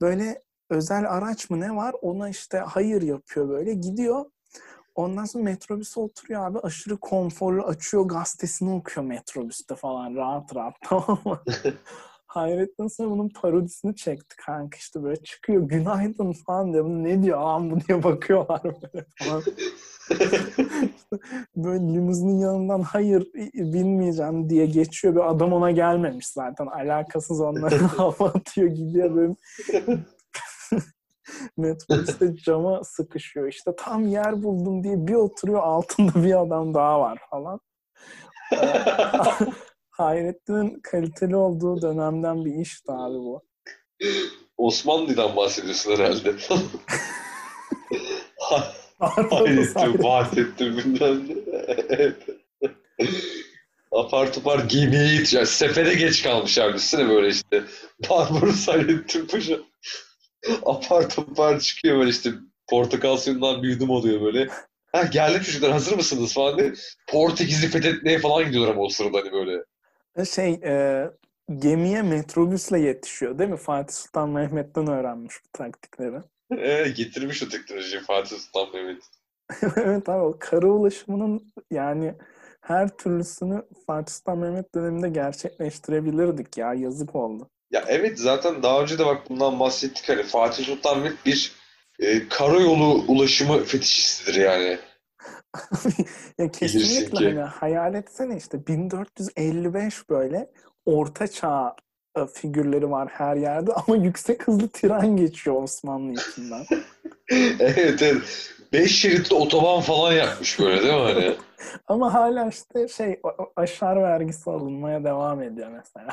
Böyle 0.00 0.42
özel 0.70 1.10
araç 1.10 1.50
mı 1.50 1.60
ne 1.60 1.76
var? 1.76 1.94
Ona 2.02 2.28
işte 2.28 2.58
hayır 2.58 3.02
yapıyor 3.02 3.48
böyle. 3.48 3.74
Gidiyor. 3.74 4.24
Ondan 4.94 5.24
sonra 5.24 5.44
metrobüse 5.44 6.00
oturuyor 6.00 6.46
abi. 6.46 6.58
Aşırı 6.58 6.96
konforlu 6.96 7.62
açıyor 7.62 8.04
gazetesini 8.04 8.74
okuyor 8.74 9.06
metrobüste 9.06 9.74
falan 9.74 10.14
rahat 10.14 10.56
rahat 10.56 10.74
tamam 10.84 11.18
mı? 11.24 11.40
Hayrettin 12.26 12.86
sonra 12.86 13.10
bunun 13.10 13.28
parodisini 13.28 13.96
çekti 13.96 14.36
kanka 14.36 14.76
işte 14.76 15.02
böyle 15.02 15.22
çıkıyor 15.22 15.62
günaydın 15.62 16.32
falan 16.32 16.72
diyor. 16.72 16.84
Ne 16.84 17.22
diyor 17.22 17.38
ağam 17.40 17.70
bu 17.70 17.80
diye 17.88 18.02
bakıyorlar 18.02 18.62
böyle 18.64 19.06
falan. 19.18 19.42
böyle 21.56 21.94
limuzinin 21.94 22.38
yanından 22.38 22.80
hayır 22.82 23.22
bilmeyeceğim 23.54 24.50
diye 24.50 24.66
geçiyor. 24.66 25.14
Bir 25.14 25.30
adam 25.30 25.52
ona 25.52 25.70
gelmemiş 25.70 26.26
zaten. 26.26 26.66
Alakasız 26.66 27.40
onlara 27.40 27.98
hava 27.98 28.28
atıyor 28.28 28.68
gidiyor 28.68 29.14
böyle 29.14 29.34
metrobüste 31.56 32.36
cama 32.36 32.84
sıkışıyor. 32.84 33.48
İşte 33.48 33.70
tam 33.78 34.06
yer 34.06 34.42
buldum 34.42 34.84
diye 34.84 35.06
bir 35.06 35.14
oturuyor 35.14 35.62
altında 35.62 36.24
bir 36.24 36.40
adam 36.40 36.74
daha 36.74 37.00
var 37.00 37.18
falan. 37.30 37.60
Hayrettin'in 39.90 40.80
kaliteli 40.80 41.36
olduğu 41.36 41.82
dönemden 41.82 42.44
bir 42.44 42.54
işti 42.54 42.92
abi 42.92 43.14
bu. 43.14 43.42
Osmanlı'dan 44.56 45.36
bahsediyorsun 45.36 45.92
herhalde. 45.92 46.34
Hayrettin. 48.98 50.02
Bahsettim 50.02 50.76
bilmem 50.76 51.28
ne. 51.28 51.34
Evet. 51.88 52.16
Apar 53.92 54.32
topar 54.32 54.58
gemiye. 54.58 55.22
Yani 55.30 55.46
sefere 55.46 55.94
geç 55.94 56.22
kalmış 56.22 56.58
abi. 56.58 56.74
Düşünsene 56.74 57.08
böyle 57.08 57.28
işte. 57.28 57.64
Barbaros 58.10 58.68
Hayrettin 58.68 59.26
Paşa. 59.26 59.58
Apar 60.62 61.08
topar 61.08 61.60
çıkıyor 61.60 61.98
böyle 61.98 62.10
işte. 62.10 62.30
Portakal 62.68 63.16
suyundan 63.16 63.62
bir 63.62 63.68
yudum 63.68 63.90
oluyor 63.90 64.20
böyle. 64.20 64.48
Ha 64.92 65.02
geldim 65.02 65.42
çocuklar 65.42 65.72
hazır 65.72 65.96
mısınız 65.96 66.34
falan 66.34 66.58
diye. 66.58 66.72
Portekiz'i 67.08 67.68
fethetmeye 67.68 68.18
falan 68.18 68.44
gidiyorlar 68.44 68.72
ama 68.72 68.82
o 68.82 68.88
sırada 68.88 69.18
hani 69.18 69.32
böyle. 69.32 69.64
Şey 70.24 70.52
e, 70.52 71.04
gemiye 71.58 72.02
metrobüsle 72.02 72.78
yetişiyor 72.78 73.38
değil 73.38 73.50
mi? 73.50 73.56
Fatih 73.56 73.94
Sultan 73.94 74.30
Mehmet'ten 74.30 74.86
öğrenmiş 74.86 75.34
bu 75.44 75.58
taktikleri. 75.58 76.16
Ee, 76.58 76.88
getirmiş 76.96 77.42
o 77.42 77.48
teknolojiyi 77.48 78.02
Fatih 78.02 78.36
Sultan 78.36 78.72
Mehmet. 78.74 79.02
evet 79.76 80.08
abi 80.08 80.22
o 80.22 80.36
kara 80.40 80.66
ulaşımının 80.66 81.52
yani 81.70 82.14
her 82.60 82.96
türlüsünü 82.96 83.62
Fatih 83.86 84.12
Sultan 84.12 84.38
Mehmet 84.38 84.74
döneminde 84.74 85.08
gerçekleştirebilirdik 85.08 86.56
ya 86.58 86.74
yazık 86.74 87.14
oldu. 87.14 87.50
Ya 87.70 87.84
evet 87.88 88.18
zaten 88.18 88.62
daha 88.62 88.82
önce 88.82 88.98
de 88.98 89.06
bak 89.06 89.30
bundan 89.30 89.60
bahsettik 89.60 90.08
hani 90.08 90.22
Fatih 90.22 90.64
Sultan 90.64 90.98
Mehmet 90.98 91.26
bir 91.26 91.52
e, 91.98 92.28
karayolu 92.28 93.04
ulaşımı 93.08 93.64
fetişistidir 93.64 94.34
yani. 94.34 94.78
ya 96.38 96.50
kesinlikle 96.50 97.18
ki. 97.18 97.24
hani 97.24 97.40
hayal 97.40 97.94
etsene 97.94 98.36
işte 98.36 98.66
1455 98.66 100.10
böyle 100.10 100.50
orta 100.86 101.26
çağ 101.26 101.76
e, 102.16 102.26
figürleri 102.26 102.90
var 102.90 103.08
her 103.08 103.36
yerde 103.36 103.72
ama 103.72 103.96
yüksek 104.04 104.48
hızlı 104.48 104.68
tren 104.68 105.16
geçiyor 105.16 105.62
Osmanlı 105.62 106.12
içinden. 106.12 106.66
evet 107.60 108.02
evet. 108.02 108.52
Beş 108.72 109.00
şeritli 109.00 109.34
otoban 109.34 109.80
falan 109.80 110.12
yapmış 110.12 110.60
böyle 110.60 110.82
değil 110.82 110.94
mi 110.94 111.00
hani? 111.00 111.36
ama 111.86 112.14
hala 112.14 112.48
işte 112.48 112.88
şey 112.88 113.20
aşar 113.56 114.02
vergisi 114.02 114.50
alınmaya 114.50 115.04
devam 115.04 115.42
ediyor 115.42 115.68
mesela. 115.68 116.12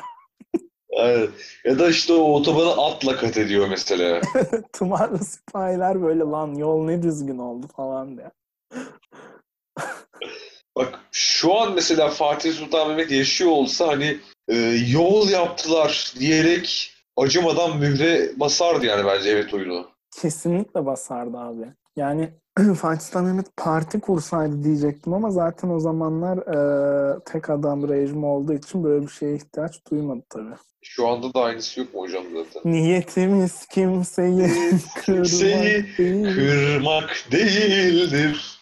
Aynen. 0.98 1.28
Ya 1.64 1.78
da 1.78 1.88
işte 1.88 2.12
o 2.12 2.32
otobanı 2.32 2.82
atla 2.82 3.16
kat 3.16 3.36
ediyor 3.36 3.68
mesela. 3.68 4.20
Tımarlı 4.72 5.18
sipahiler 5.18 6.02
böyle 6.02 6.22
lan 6.22 6.54
yol 6.54 6.84
ne 6.84 7.02
düzgün 7.02 7.38
oldu 7.38 7.66
falan 7.76 8.16
diye. 8.16 8.30
Bak 10.76 11.00
şu 11.12 11.60
an 11.60 11.74
mesela 11.74 12.08
Fatih 12.08 12.52
Sultan 12.52 12.88
Mehmet 12.88 13.10
yaşıyor 13.10 13.50
olsa 13.50 13.88
hani 13.88 14.18
e, 14.48 14.56
yol 14.90 15.28
yaptılar 15.28 16.14
diyerek 16.18 16.92
acımadan 17.16 17.78
mühre 17.78 18.30
basardı 18.40 18.86
yani 18.86 19.06
bence 19.06 19.30
evet 19.30 19.54
oyunu. 19.54 19.86
Kesinlikle 20.20 20.86
basardı 20.86 21.38
abi. 21.38 21.66
Yani 21.96 22.30
Fatih 22.76 23.00
Sultan 23.00 23.24
Mehmet 23.24 23.56
parti 23.56 24.00
kursaydı 24.00 24.64
diyecektim 24.64 25.12
ama 25.14 25.30
zaten 25.30 25.68
o 25.68 25.80
zamanlar 25.80 26.38
e, 26.38 27.20
tek 27.24 27.50
adam 27.50 27.88
rejimi 27.88 28.26
olduğu 28.26 28.52
için 28.52 28.84
böyle 28.84 29.02
bir 29.02 29.12
şeye 29.12 29.34
ihtiyaç 29.34 29.90
duymadı 29.90 30.22
tabii. 30.30 30.54
Şu 30.82 31.08
anda 31.08 31.34
da 31.34 31.42
aynısı 31.42 31.80
yok 31.80 31.94
mu 31.94 32.00
hocam 32.00 32.24
zaten? 32.34 32.72
Niyetimiz 32.72 33.66
kimseyi 33.66 34.50
kırmak 34.94 35.24
Kimseyi 35.24 35.86
değil. 35.98 36.34
Kırmak 36.34 37.24
değildir. 37.32 38.57